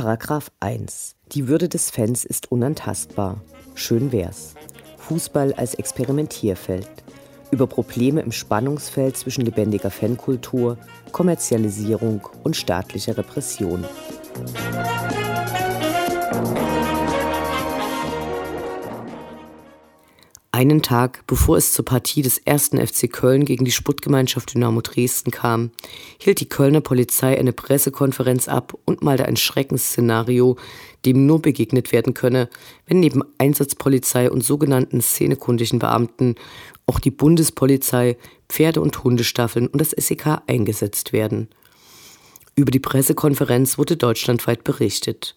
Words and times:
Paragraph 0.00 0.50
1. 0.60 1.14
Die 1.32 1.46
Würde 1.46 1.68
des 1.68 1.90
Fans 1.90 2.24
ist 2.24 2.50
unantastbar. 2.50 3.42
Schön 3.74 4.12
wär's. 4.12 4.54
Fußball 4.96 5.52
als 5.52 5.74
Experimentierfeld. 5.74 6.88
Über 7.50 7.66
Probleme 7.66 8.22
im 8.22 8.32
Spannungsfeld 8.32 9.18
zwischen 9.18 9.44
lebendiger 9.44 9.90
Fankultur, 9.90 10.78
Kommerzialisierung 11.12 12.26
und 12.42 12.56
staatlicher 12.56 13.18
Repression. 13.18 13.84
Einen 20.60 20.82
Tag 20.82 21.26
bevor 21.26 21.56
es 21.56 21.72
zur 21.72 21.86
Partie 21.86 22.20
des 22.20 22.36
ersten 22.36 22.86
FC 22.86 23.10
Köln 23.10 23.46
gegen 23.46 23.64
die 23.64 23.70
Sputtgemeinschaft 23.70 24.52
Dynamo 24.52 24.82
Dresden 24.82 25.30
kam, 25.30 25.70
hielt 26.18 26.38
die 26.38 26.50
Kölner 26.50 26.82
Polizei 26.82 27.38
eine 27.38 27.54
Pressekonferenz 27.54 28.46
ab 28.46 28.76
und 28.84 29.02
malte 29.02 29.24
ein 29.24 29.38
Schreckensszenario, 29.38 30.58
dem 31.06 31.24
nur 31.24 31.40
begegnet 31.40 31.92
werden 31.92 32.12
könne, 32.12 32.50
wenn 32.86 33.00
neben 33.00 33.22
Einsatzpolizei 33.38 34.30
und 34.30 34.44
sogenannten 34.44 35.00
szenekundigen 35.00 35.78
Beamten 35.78 36.34
auch 36.84 37.00
die 37.00 37.10
Bundespolizei, 37.10 38.18
Pferde- 38.50 38.82
und 38.82 39.02
Hundestaffeln 39.02 39.66
und 39.66 39.80
das 39.80 39.92
SEK 39.92 40.42
eingesetzt 40.46 41.14
werden. 41.14 41.48
Über 42.54 42.70
die 42.70 42.80
Pressekonferenz 42.80 43.78
wurde 43.78 43.96
deutschlandweit 43.96 44.62
berichtet. 44.62 45.36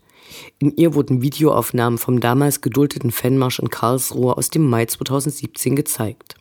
In 0.60 0.76
ihr 0.76 0.94
wurden 0.94 1.22
Videoaufnahmen 1.22 1.98
vom 1.98 2.20
damals 2.20 2.62
geduldeten 2.62 3.12
Fanmarsch 3.12 3.60
in 3.60 3.70
Karlsruhe 3.70 4.38
aus 4.38 4.50
dem 4.50 4.70
Mai 4.70 4.86
2017 4.86 5.76
gezeigt. 5.76 6.36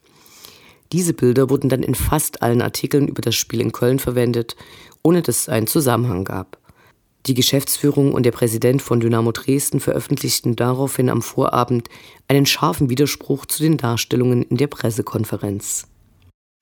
Diese 0.93 1.15
Bilder 1.15 1.49
wurden 1.49 1.71
dann 1.71 1.83
in 1.83 1.95
fast 1.95 2.43
allen 2.43 2.61
Artikeln 2.61 3.09
über 3.09 3.23
das 3.23 3.35
Spiel 3.35 3.61
in 3.61 3.73
Köln 3.73 3.99
verwendet, 3.99 4.57
ohne 5.03 5.23
dass 5.23 5.41
es 5.43 5.49
einen 5.49 5.67
Zusammenhang 5.67 6.25
gab. 6.25 6.59
Die 7.27 7.35
Geschäftsführung 7.35 8.13
und 8.13 8.25
der 8.25 8.33
Präsident 8.33 8.83
von 8.83 8.99
Dynamo 8.99 9.31
Dresden 9.31 9.79
veröffentlichten 9.79 10.57
daraufhin 10.57 11.09
am 11.09 11.23
Vorabend 11.23 11.89
einen 12.27 12.47
scharfen 12.47 12.91
Widerspruch 12.91 13.47
zu 13.47 13.63
den 13.63 13.77
Darstellungen 13.77 14.43
in 14.43 14.57
der 14.57 14.67
Pressekonferenz. 14.67 15.87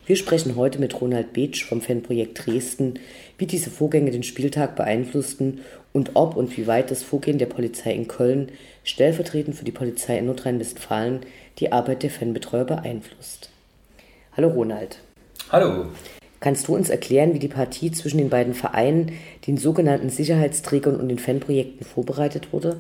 Wir 0.07 0.17
sprechen 0.17 0.57
heute 0.57 0.81
mit 0.81 1.01
Ronald 1.01 1.33
Beetsch 1.35 1.65
vom 1.65 1.83
Fanprojekt 1.83 2.47
Dresden, 2.47 2.95
wie 3.39 3.47
diese 3.47 3.71
Vorgänge 3.71 4.11
den 4.11 4.23
Spieltag 4.23 4.75
beeinflussten 4.75 5.61
und 5.93 6.13
ob 6.15 6.37
und 6.37 6.57
wie 6.57 6.67
weit 6.67 6.91
das 6.91 7.03
Vorgehen 7.03 7.39
der 7.39 7.47
Polizei 7.47 7.93
in 7.93 8.09
Köln, 8.09 8.51
stellvertretend 8.83 9.57
für 9.57 9.65
die 9.65 9.73
Polizei 9.73 10.19
in 10.19 10.27
Nordrhein-Westfalen, 10.27 11.21
die 11.59 11.71
Arbeit 11.71 12.03
der 12.03 12.11
Fanbetreuer 12.11 12.65
beeinflusst. 12.65 13.51
Hallo 14.37 14.49
Ronald. 14.49 14.99
Hallo. 15.51 15.87
Kannst 16.41 16.69
du 16.69 16.75
uns 16.75 16.89
erklären, 16.89 17.35
wie 17.35 17.39
die 17.39 17.49
Partie 17.49 17.93
zwischen 17.93 18.19
den 18.19 18.31
beiden 18.31 18.55
Vereinen, 18.55 19.13
den 19.47 19.59
sogenannten 19.59 20.09
Sicherheitsträgern 20.09 20.97
und 20.97 21.09
den 21.09 21.19
Fanprojekten 21.19 21.85
vorbereitet 21.87 22.53
wurde? 22.53 22.79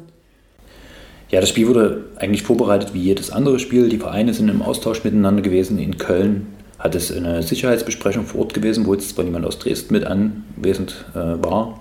Ja, 1.28 1.40
das 1.40 1.50
Spiel 1.50 1.68
wurde 1.68 2.06
eigentlich 2.16 2.42
vorbereitet 2.42 2.94
wie 2.94 3.02
jedes 3.02 3.30
andere 3.30 3.58
Spiel. 3.58 3.88
Die 3.88 3.98
Vereine 3.98 4.32
sind 4.32 4.48
im 4.48 4.62
Austausch 4.62 5.04
miteinander 5.04 5.42
gewesen. 5.42 5.78
In 5.78 5.98
Köln 5.98 6.46
hat 6.80 6.94
es 6.94 7.14
eine 7.14 7.42
Sicherheitsbesprechung 7.42 8.24
vor 8.24 8.40
Ort 8.40 8.54
gewesen, 8.54 8.86
wo 8.86 8.94
jetzt 8.94 9.10
zwar 9.10 9.24
niemand 9.24 9.44
aus 9.46 9.58
Dresden 9.58 9.92
mit 9.92 10.04
anwesend 10.04 11.04
äh, 11.14 11.18
war. 11.18 11.78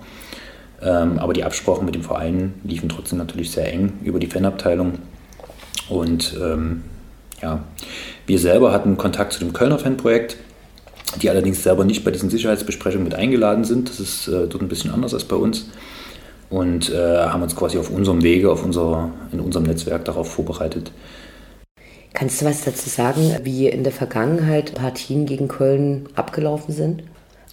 Ähm, 0.82 1.18
aber 1.18 1.32
die 1.32 1.42
Absprachen 1.42 1.86
mit 1.86 1.94
dem 1.94 2.02
Verein 2.02 2.54
liefen 2.64 2.88
trotzdem 2.88 3.18
natürlich 3.18 3.50
sehr 3.50 3.72
eng 3.72 3.94
über 4.04 4.18
die 4.18 4.26
Fanabteilung. 4.26 4.98
Und 5.88 6.36
ähm, 6.40 6.82
ja, 7.42 7.64
wir 8.26 8.38
selber 8.38 8.72
hatten 8.72 8.98
Kontakt 8.98 9.32
zu 9.32 9.40
dem 9.40 9.54
Kölner 9.54 9.78
Fanprojekt, 9.78 10.36
die 11.20 11.30
allerdings 11.30 11.62
selber 11.62 11.84
nicht 11.84 12.04
bei 12.04 12.10
diesen 12.10 12.30
Sicherheitsbesprechungen 12.30 13.04
mit 13.04 13.14
eingeladen 13.14 13.64
sind. 13.64 13.88
Das 13.88 14.00
ist 14.00 14.28
äh, 14.28 14.46
dort 14.46 14.60
ein 14.60 14.68
bisschen 14.68 14.90
anders 14.90 15.14
als 15.14 15.24
bei 15.24 15.36
uns. 15.36 15.70
Und 16.50 16.90
äh, 16.90 17.18
haben 17.18 17.42
uns 17.42 17.56
quasi 17.56 17.78
auf 17.78 17.90
unserem 17.90 18.22
Wege, 18.22 18.50
auf 18.50 18.64
unser, 18.64 19.10
in 19.32 19.40
unserem 19.40 19.64
Netzwerk 19.64 20.04
darauf 20.04 20.30
vorbereitet. 20.30 20.90
Kannst 22.12 22.40
du 22.40 22.46
was 22.46 22.64
dazu 22.64 22.88
sagen, 22.88 23.36
wie 23.44 23.68
in 23.68 23.84
der 23.84 23.92
Vergangenheit 23.92 24.74
Partien 24.74 25.26
gegen 25.26 25.48
Köln 25.48 26.08
abgelaufen 26.14 26.74
sind? 26.74 27.04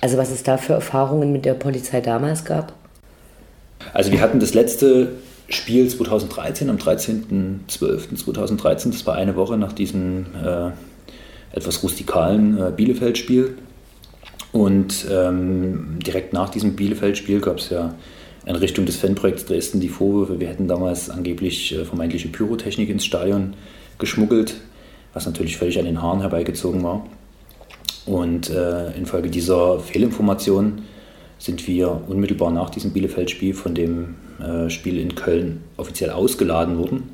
Also 0.01 0.17
was 0.17 0.31
es 0.31 0.43
da 0.43 0.57
für 0.57 0.73
Erfahrungen 0.73 1.31
mit 1.31 1.45
der 1.45 1.53
Polizei 1.53 2.01
damals 2.01 2.43
gab? 2.43 2.73
Also 3.93 4.11
wir 4.11 4.21
hatten 4.21 4.39
das 4.39 4.53
letzte 4.53 5.13
Spiel 5.49 5.87
2013, 5.87 6.69
am 6.69 6.77
13.12.2013, 6.77 8.91
das 8.91 9.05
war 9.05 9.15
eine 9.15 9.35
Woche 9.35 9.57
nach 9.57 9.73
diesem 9.73 10.25
äh, 10.43 10.71
etwas 11.55 11.83
rustikalen 11.83 12.57
äh, 12.57 12.71
Bielefeld-Spiel. 12.75 13.57
Und 14.51 15.05
ähm, 15.11 15.99
direkt 16.05 16.33
nach 16.33 16.49
diesem 16.49 16.75
Bielefeld-Spiel 16.75 17.41
gab 17.41 17.59
es 17.59 17.69
ja 17.69 17.95
in 18.45 18.55
Richtung 18.55 18.85
des 18.85 18.95
Fanprojekts 18.95 19.45
Dresden 19.45 19.79
die 19.79 19.89
Vorwürfe, 19.89 20.39
wir 20.39 20.47
hätten 20.47 20.67
damals 20.67 21.09
angeblich 21.09 21.75
äh, 21.75 21.85
vermeintliche 21.85 22.29
Pyrotechnik 22.29 22.89
ins 22.89 23.05
Stadion 23.05 23.53
geschmuggelt, 23.99 24.55
was 25.13 25.25
natürlich 25.25 25.57
völlig 25.57 25.79
an 25.79 25.85
den 25.85 26.01
Haaren 26.01 26.21
herbeigezogen 26.21 26.83
war. 26.83 27.05
Und 28.05 28.49
äh, 28.49 28.91
infolge 28.97 29.29
dieser 29.29 29.79
Fehlinformation 29.79 30.83
sind 31.39 31.67
wir 31.67 32.01
unmittelbar 32.07 32.51
nach 32.51 32.69
diesem 32.69 32.91
Bielefeld-Spiel 32.91 33.53
von 33.53 33.75
dem 33.75 34.15
äh, 34.39 34.69
Spiel 34.69 34.99
in 34.99 35.15
Köln 35.15 35.63
offiziell 35.75 36.09
ausgeladen 36.09 36.77
worden. 36.77 37.09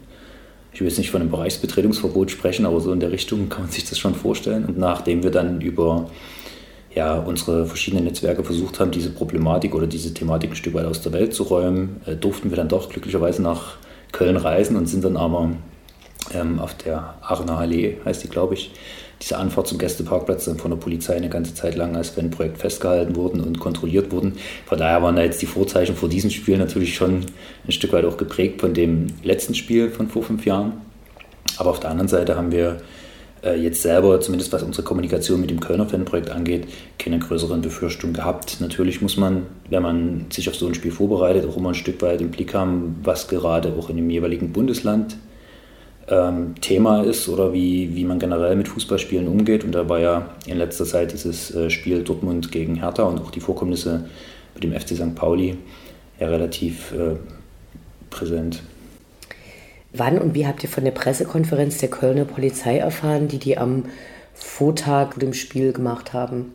Ich 0.71 0.79
will 0.79 0.87
jetzt 0.87 0.97
nicht 0.97 1.11
von 1.11 1.21
einem 1.21 1.29
Bereichsbetretungsverbot 1.29 2.31
sprechen, 2.31 2.65
aber 2.65 2.79
so 2.79 2.91
in 2.93 2.99
der 2.99 3.11
Richtung 3.11 3.49
kann 3.49 3.63
man 3.63 3.71
sich 3.71 3.87
das 3.87 3.99
schon 3.99 4.15
vorstellen. 4.15 4.65
Und 4.65 4.77
nachdem 4.77 5.23
wir 5.23 5.31
dann 5.31 5.61
über 5.61 6.09
ja, 6.95 7.17
unsere 7.17 7.65
verschiedenen 7.65 8.05
Netzwerke 8.05 8.43
versucht 8.43 8.79
haben, 8.79 8.91
diese 8.91 9.09
Problematik 9.09 9.75
oder 9.75 9.87
diese 9.87 10.13
Thematik 10.13 10.51
ein 10.51 10.55
Stück 10.55 10.73
weit 10.73 10.85
aus 10.85 11.01
der 11.01 11.13
Welt 11.13 11.33
zu 11.33 11.43
räumen, 11.43 12.01
äh, 12.05 12.15
durften 12.15 12.49
wir 12.49 12.57
dann 12.57 12.69
doch 12.69 12.89
glücklicherweise 12.89 13.41
nach 13.41 13.77
Köln 14.11 14.37
reisen 14.37 14.75
und 14.75 14.87
sind 14.87 15.03
dann 15.03 15.17
aber 15.17 15.51
ähm, 16.33 16.59
auf 16.59 16.75
der 16.75 17.15
Aachener 17.21 17.57
Allee, 17.57 17.97
heißt 18.05 18.23
die, 18.23 18.29
glaube 18.29 18.53
ich, 18.53 18.71
diese 19.21 19.37
Anfahrt 19.37 19.67
zum 19.67 19.77
Gästeparkplatz 19.77 20.45
dann 20.45 20.57
von 20.57 20.71
der 20.71 20.77
Polizei 20.77 21.15
eine 21.15 21.29
ganze 21.29 21.53
Zeit 21.53 21.75
lang 21.75 21.95
als 21.95 22.09
Fanprojekt 22.09 22.57
festgehalten 22.57 23.15
wurden 23.15 23.39
und 23.39 23.59
kontrolliert 23.59 24.11
wurden. 24.11 24.33
Von 24.65 24.77
daher 24.77 25.01
waren 25.01 25.15
da 25.15 25.23
jetzt 25.23 25.41
die 25.41 25.45
Vorzeichen 25.45 25.95
vor 25.95 26.09
diesem 26.09 26.29
Spiel 26.29 26.57
natürlich 26.57 26.95
schon 26.95 27.25
ein 27.65 27.71
Stück 27.71 27.93
weit 27.93 28.05
auch 28.05 28.17
geprägt 28.17 28.59
von 28.59 28.73
dem 28.73 29.07
letzten 29.23 29.55
Spiel 29.55 29.89
von 29.89 30.09
vor 30.09 30.23
fünf 30.23 30.45
Jahren. 30.45 30.73
Aber 31.57 31.69
auf 31.69 31.79
der 31.79 31.91
anderen 31.91 32.09
Seite 32.09 32.35
haben 32.35 32.51
wir 32.51 32.81
äh, 33.43 33.55
jetzt 33.55 33.81
selber, 33.81 34.19
zumindest 34.19 34.51
was 34.51 34.63
unsere 34.63 34.83
Kommunikation 34.83 35.39
mit 35.39 35.49
dem 35.49 35.59
Kölner 35.59 35.87
Fanprojekt 35.87 36.29
angeht, 36.29 36.67
keine 36.97 37.19
größeren 37.19 37.61
Befürchtungen 37.61 38.13
gehabt. 38.13 38.57
Natürlich 38.59 39.01
muss 39.01 39.17
man, 39.17 39.43
wenn 39.69 39.83
man 39.83 40.25
sich 40.31 40.49
auf 40.49 40.55
so 40.55 40.67
ein 40.67 40.73
Spiel 40.73 40.91
vorbereitet, 40.91 41.45
auch 41.47 41.55
immer 41.55 41.69
ein 41.69 41.75
Stück 41.75 42.01
weit 42.01 42.21
im 42.21 42.31
Blick 42.31 42.53
haben, 42.53 42.99
was 43.03 43.27
gerade 43.27 43.73
auch 43.77 43.89
in 43.89 43.97
dem 43.97 44.09
jeweiligen 44.09 44.51
Bundesland 44.51 45.15
ähm, 46.07 46.55
Thema 46.61 47.03
ist 47.03 47.29
oder 47.29 47.53
wie, 47.53 47.95
wie 47.95 48.03
man 48.03 48.19
generell 48.19 48.55
mit 48.55 48.67
Fußballspielen 48.67 49.27
umgeht. 49.27 49.63
Und 49.63 49.73
da 49.73 49.87
war 49.87 49.99
ja 49.99 50.29
in 50.45 50.57
letzter 50.57 50.85
Zeit 50.85 51.13
dieses 51.13 51.53
äh, 51.55 51.69
Spiel 51.69 52.03
Dortmund 52.03 52.51
gegen 52.51 52.75
Hertha 52.75 53.03
und 53.03 53.21
auch 53.21 53.31
die 53.31 53.39
Vorkommnisse 53.39 54.05
mit 54.53 54.63
dem 54.63 54.73
FC 54.73 54.89
St. 54.89 55.15
Pauli 55.15 55.57
ja 56.19 56.27
relativ 56.27 56.91
äh, 56.93 57.15
präsent. 58.09 58.63
Wann 59.93 60.17
und 60.17 60.33
wie 60.33 60.47
habt 60.47 60.63
ihr 60.63 60.69
von 60.69 60.83
der 60.83 60.91
Pressekonferenz 60.91 61.77
der 61.77 61.89
Kölner 61.89 62.25
Polizei 62.25 62.77
erfahren, 62.77 63.27
die 63.27 63.37
die 63.37 63.57
am 63.57 63.85
Vortag 64.33 65.13
vor 65.13 65.19
dem 65.19 65.33
Spiel 65.33 65.71
gemacht 65.71 66.13
haben? 66.13 66.53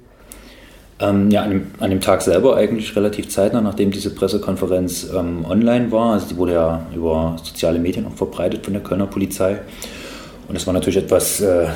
Ähm, 1.01 1.31
ja, 1.31 1.43
an 1.43 1.51
dem, 1.51 1.67
an 1.79 1.91
dem, 1.91 2.01
Tag 2.01 2.23
selber 2.23 2.57
eigentlich 2.57 2.97
relativ 2.97 3.29
zeitnah, 3.29 3.61
nachdem 3.61 3.93
diese 3.93 4.11
Pressekonferenz 4.11 5.09
ähm, 5.15 5.45
online 5.45 5.93
war. 5.93 6.15
Also 6.15 6.27
die 6.29 6.37
wurde 6.37 6.55
ja 6.55 6.87
über 6.93 7.37
soziale 7.43 7.79
Medien 7.79 8.05
auch 8.07 8.15
verbreitet 8.15 8.65
von 8.65 8.75
der 8.75 8.83
Kölner 8.83 9.07
Polizei. 9.07 9.61
Und 10.49 10.57
es 10.57 10.67
war 10.67 10.75
natürlich 10.75 10.97
etwas, 10.97 11.41
äh, 11.41 11.67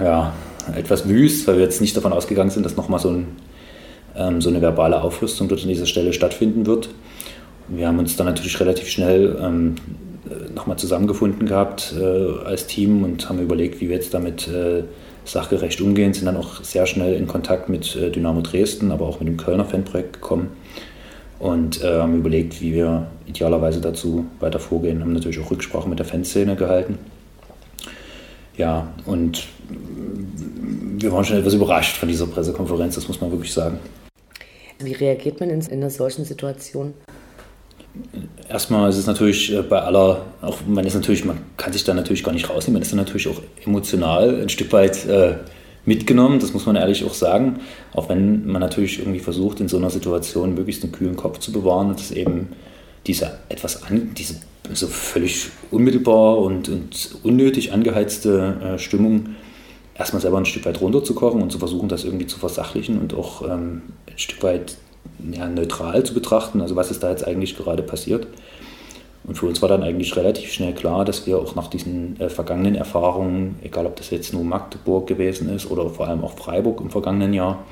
ja, 0.00 0.32
etwas 0.76 1.08
wüst, 1.08 1.46
weil 1.46 1.56
wir 1.56 1.62
jetzt 1.62 1.80
nicht 1.80 1.96
davon 1.96 2.12
ausgegangen 2.12 2.50
sind, 2.50 2.64
dass 2.64 2.76
nochmal 2.76 2.98
so, 2.98 3.10
ein, 3.10 3.26
ähm, 4.16 4.40
so 4.40 4.48
eine 4.50 4.60
verbale 4.60 5.00
Aufrüstung 5.00 5.46
dort 5.46 5.62
an 5.62 5.68
dieser 5.68 5.86
Stelle 5.86 6.12
stattfinden 6.12 6.66
wird. 6.66 6.88
Wir 7.68 7.86
haben 7.86 8.00
uns 8.00 8.16
dann 8.16 8.26
natürlich 8.26 8.58
relativ 8.58 8.88
schnell 8.88 9.38
ähm, 9.40 9.76
nochmal 10.54 10.76
zusammengefunden 10.76 11.46
gehabt 11.46 11.94
äh, 11.98 12.44
als 12.44 12.66
Team 12.66 13.04
und 13.04 13.28
haben 13.28 13.40
überlegt, 13.40 13.80
wie 13.80 13.88
wir 13.88 13.96
jetzt 13.96 14.12
damit 14.12 14.48
äh, 14.48 14.82
sachgerecht 15.24 15.80
umgehen, 15.80 16.12
sind 16.12 16.26
dann 16.26 16.36
auch 16.36 16.62
sehr 16.62 16.86
schnell 16.86 17.14
in 17.14 17.26
Kontakt 17.26 17.68
mit 17.68 17.96
äh, 17.96 18.10
Dynamo 18.10 18.40
Dresden, 18.40 18.90
aber 18.90 19.06
auch 19.06 19.20
mit 19.20 19.28
dem 19.28 19.36
Kölner 19.36 19.64
Fanprojekt 19.64 20.14
gekommen 20.14 20.50
und 21.38 21.82
äh, 21.82 22.00
haben 22.00 22.16
überlegt, 22.16 22.60
wie 22.60 22.72
wir 22.72 23.06
idealerweise 23.26 23.80
dazu 23.80 24.26
weiter 24.40 24.58
vorgehen. 24.58 25.00
Haben 25.00 25.12
natürlich 25.12 25.40
auch 25.40 25.50
Rücksprache 25.50 25.88
mit 25.88 25.98
der 25.98 26.06
Fanszene 26.06 26.56
gehalten. 26.56 26.98
Ja, 28.56 28.92
und 29.06 29.46
wir 30.98 31.10
waren 31.10 31.24
schon 31.24 31.38
etwas 31.38 31.54
überrascht 31.54 31.96
von 31.96 32.08
dieser 32.08 32.26
Pressekonferenz, 32.26 32.94
das 32.94 33.08
muss 33.08 33.20
man 33.20 33.30
wirklich 33.32 33.52
sagen. 33.52 33.78
Wie 34.78 34.92
reagiert 34.92 35.40
man 35.40 35.50
in, 35.50 35.60
in 35.60 35.72
einer 35.72 35.90
solchen 35.90 36.24
Situation? 36.24 36.94
Erstmal 38.48 38.88
ist 38.90 38.98
es 38.98 39.06
natürlich 39.06 39.52
äh, 39.52 39.62
bei 39.62 39.80
aller, 39.80 40.24
auch 40.40 40.58
man 40.66 40.86
ist 40.86 40.94
natürlich, 40.94 41.24
man 41.24 41.38
kann 41.56 41.72
sich 41.72 41.84
da 41.84 41.94
natürlich 41.94 42.24
gar 42.24 42.32
nicht 42.32 42.48
rausnehmen, 42.48 42.74
man 42.74 42.82
ist 42.82 42.92
dann 42.92 42.98
natürlich 42.98 43.28
auch 43.28 43.40
emotional 43.64 44.42
ein 44.42 44.48
Stück 44.48 44.72
weit 44.72 45.06
äh, 45.06 45.36
mitgenommen, 45.84 46.38
das 46.38 46.52
muss 46.52 46.66
man 46.66 46.76
ehrlich 46.76 47.04
auch 47.04 47.14
sagen, 47.14 47.60
auch 47.92 48.08
wenn 48.08 48.46
man 48.46 48.60
natürlich 48.60 48.98
irgendwie 48.98 49.20
versucht, 49.20 49.60
in 49.60 49.68
so 49.68 49.78
einer 49.78 49.90
Situation 49.90 50.54
möglichst 50.54 50.82
einen 50.82 50.92
kühlen 50.92 51.16
Kopf 51.16 51.38
zu 51.38 51.52
bewahren 51.52 51.88
und 51.88 51.98
das 51.98 52.12
eben 52.12 52.48
diese 53.06 53.38
etwas 53.48 53.82
an, 53.82 54.12
diese 54.16 54.36
so 54.72 54.86
völlig 54.86 55.48
unmittelbar 55.70 56.38
und, 56.38 56.68
und 56.68 57.16
unnötig 57.24 57.72
angeheizte 57.72 58.74
äh, 58.74 58.78
Stimmung 58.78 59.34
erstmal 59.94 60.22
selber 60.22 60.38
ein 60.38 60.46
Stück 60.46 60.64
weit 60.64 60.80
runterzukochen 60.80 61.42
und 61.42 61.50
zu 61.50 61.58
versuchen, 61.58 61.88
das 61.88 62.04
irgendwie 62.04 62.26
zu 62.26 62.38
versachlichen 62.38 62.98
und 62.98 63.14
auch 63.14 63.42
ähm, 63.42 63.82
ein 64.06 64.18
Stück 64.18 64.42
weit 64.42 64.76
ja, 65.32 65.48
neutral 65.48 66.04
zu 66.04 66.14
betrachten, 66.14 66.60
also 66.60 66.76
was 66.76 66.90
ist 66.90 67.02
da 67.02 67.10
jetzt 67.10 67.26
eigentlich 67.26 67.56
gerade 67.56 67.82
passiert. 67.82 68.26
Und 69.24 69.36
für 69.36 69.46
uns 69.46 69.62
war 69.62 69.68
dann 69.68 69.84
eigentlich 69.84 70.16
relativ 70.16 70.52
schnell 70.52 70.72
klar, 70.72 71.04
dass 71.04 71.26
wir 71.26 71.38
auch 71.38 71.54
nach 71.54 71.68
diesen 71.68 72.20
äh, 72.20 72.28
vergangenen 72.28 72.74
Erfahrungen, 72.74 73.56
egal 73.62 73.86
ob 73.86 73.96
das 73.96 74.10
jetzt 74.10 74.32
nur 74.32 74.42
Magdeburg 74.42 75.06
gewesen 75.06 75.48
ist 75.54 75.70
oder 75.70 75.88
vor 75.90 76.08
allem 76.08 76.24
auch 76.24 76.36
Freiburg 76.36 76.80
im 76.80 76.90
vergangenen 76.90 77.32
Jahr, 77.32 77.64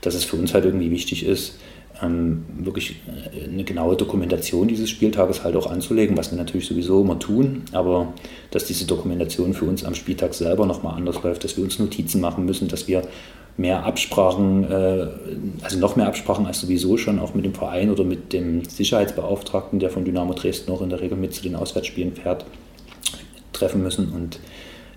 dass 0.00 0.14
es 0.14 0.24
für 0.24 0.36
uns 0.36 0.54
halt 0.54 0.64
irgendwie 0.64 0.90
wichtig 0.90 1.26
ist, 1.26 1.58
ähm, 2.02 2.44
wirklich 2.58 3.02
äh, 3.34 3.44
eine 3.44 3.64
genaue 3.64 3.96
Dokumentation 3.96 4.68
dieses 4.68 4.88
Spieltages 4.88 5.44
halt 5.44 5.56
auch 5.56 5.70
anzulegen, 5.70 6.16
was 6.16 6.30
wir 6.30 6.38
natürlich 6.38 6.66
sowieso 6.66 7.02
immer 7.02 7.18
tun, 7.18 7.64
aber 7.72 8.14
dass 8.50 8.64
diese 8.64 8.86
Dokumentation 8.86 9.52
für 9.52 9.66
uns 9.66 9.84
am 9.84 9.94
Spieltag 9.94 10.32
selber 10.32 10.64
nochmal 10.66 10.96
anders 10.96 11.22
läuft, 11.22 11.44
dass 11.44 11.56
wir 11.56 11.64
uns 11.64 11.78
Notizen 11.78 12.22
machen 12.22 12.46
müssen, 12.46 12.68
dass 12.68 12.88
wir 12.88 13.02
mehr 13.56 13.84
Absprachen, 13.84 14.64
äh, 14.70 15.06
also 15.62 15.78
noch 15.78 15.96
mehr 15.96 16.06
Absprachen 16.06 16.46
als 16.46 16.60
sowieso 16.60 16.96
schon 16.96 17.18
auch 17.18 17.34
mit 17.34 17.44
dem 17.44 17.54
Verein 17.54 17.90
oder 17.90 18.04
mit 18.04 18.32
dem 18.32 18.64
Sicherheitsbeauftragten, 18.64 19.78
der 19.78 19.90
von 19.90 20.04
Dynamo 20.04 20.34
Dresden 20.34 20.70
auch 20.72 20.82
in 20.82 20.90
der 20.90 21.00
Regel 21.00 21.16
mit 21.16 21.34
zu 21.34 21.42
den 21.42 21.56
Auswärtsspielen 21.56 22.14
fährt, 22.14 22.44
treffen 23.52 23.82
müssen. 23.82 24.12
Und 24.12 24.40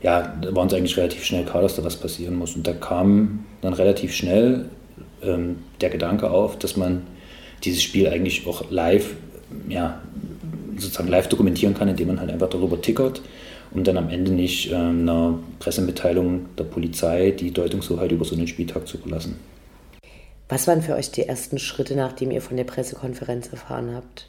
ja, 0.02 0.34
da 0.42 0.54
war 0.54 0.64
uns 0.64 0.74
eigentlich 0.74 0.98
relativ 0.98 1.24
schnell 1.24 1.46
klar, 1.46 1.62
dass 1.62 1.76
da 1.76 1.84
was 1.84 1.96
passieren 1.96 2.36
muss. 2.36 2.56
Und 2.56 2.68
da 2.68 2.74
kam 2.74 3.46
dann 3.62 3.74
relativ 3.74 4.14
schnell 4.14 4.66
ähm, 5.24 5.58
der 5.80 5.90
Gedanke 5.90 6.30
auf, 6.30 6.58
dass 6.60 6.76
man 6.76 7.04
dieses 7.64 7.82
Spiel 7.82 8.08
eigentlich 8.08 8.46
auch 8.46 8.70
live, 8.70 9.16
ja, 9.68 10.02
sozusagen 10.78 11.10
live 11.10 11.28
dokumentieren 11.28 11.74
kann, 11.74 11.88
indem 11.88 12.08
man 12.08 12.20
halt 12.20 12.32
einfach 12.32 12.50
darüber 12.50 12.82
tickert 12.82 13.22
um 13.72 13.84
dann 13.84 13.98
am 13.98 14.10
Ende 14.10 14.32
nicht 14.32 14.72
äh, 14.72 14.76
einer 14.76 15.40
Pressemitteilung 15.60 16.46
der 16.58 16.64
Polizei 16.64 17.32
die 17.32 17.52
Deutungshoheit 17.52 18.12
über 18.12 18.26
so 18.26 18.36
einen 18.36 18.48
Spieltag 18.48 18.88
zu 18.88 18.98
überlassen. 18.98 19.36
Was 20.48 20.68
waren 20.68 20.82
für 20.82 20.96
euch 20.96 21.12
die 21.12 21.24
ersten 21.24 21.60
Schritte, 21.60 21.96
nachdem 21.96 22.32
ihr 22.32 22.42
von 22.42 22.58
der 22.58 22.64
Pressekonferenz 22.64 23.50
erfahren 23.50 23.94
habt? 23.94 24.28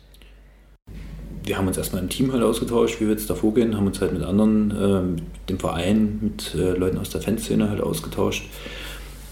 Wir 1.44 1.56
haben 1.56 1.66
uns 1.66 1.78
erstmal 1.78 2.02
im 2.02 2.10
Team 2.10 2.32
halt 2.32 2.42
ausgetauscht, 2.42 3.00
wie 3.00 3.06
wir 3.06 3.12
jetzt 3.12 3.30
da 3.30 3.34
vorgehen, 3.34 3.76
haben 3.76 3.86
uns 3.86 4.00
halt 4.00 4.12
mit 4.12 4.22
anderen, 4.22 4.70
äh, 4.70 5.00
mit 5.00 5.22
dem 5.48 5.58
Verein, 5.58 6.18
mit 6.20 6.54
äh, 6.54 6.76
Leuten 6.76 6.98
aus 6.98 7.08
der 7.08 7.22
Fanszene 7.22 7.70
halt 7.70 7.80
ausgetauscht 7.80 8.44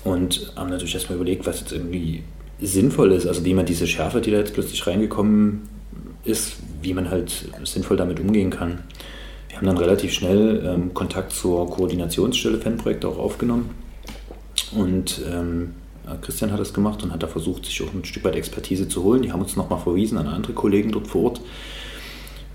und 0.04 0.52
haben 0.56 0.70
natürlich 0.70 0.94
erstmal 0.94 1.16
überlegt, 1.16 1.46
was 1.46 1.60
jetzt 1.60 1.72
irgendwie 1.72 2.22
sinnvoll 2.60 3.12
ist, 3.12 3.26
also 3.26 3.44
wie 3.44 3.52
man 3.54 3.66
diese 3.66 3.86
Schärfe, 3.86 4.22
die 4.22 4.30
da 4.30 4.38
jetzt 4.38 4.54
plötzlich 4.54 4.86
reingekommen 4.86 5.68
ist, 6.24 6.56
wie 6.82 6.94
man 6.94 7.10
halt 7.10 7.50
sinnvoll 7.64 7.98
damit 7.98 8.18
umgehen 8.18 8.50
kann. 8.50 8.82
Haben 9.58 9.66
dann 9.66 9.78
relativ 9.78 10.12
schnell 10.12 10.64
ähm, 10.64 10.94
Kontakt 10.94 11.32
zur 11.32 11.68
Koordinationsstelle 11.68 12.58
Fanprojekte 12.58 13.08
auch 13.08 13.18
aufgenommen. 13.18 13.70
Und 14.70 15.20
ähm, 15.28 15.74
Christian 16.22 16.52
hat 16.52 16.60
das 16.60 16.72
gemacht 16.72 17.02
und 17.02 17.12
hat 17.12 17.24
da 17.24 17.26
versucht, 17.26 17.66
sich 17.66 17.82
auch 17.82 17.92
ein 17.92 18.04
Stück 18.04 18.22
weit 18.22 18.36
Expertise 18.36 18.88
zu 18.88 19.02
holen. 19.02 19.22
Die 19.22 19.32
haben 19.32 19.42
uns 19.42 19.56
nochmal 19.56 19.80
verwiesen 19.80 20.16
an 20.16 20.28
andere 20.28 20.52
Kollegen 20.52 20.92
dort 20.92 21.08
vor 21.08 21.24
Ort. 21.24 21.40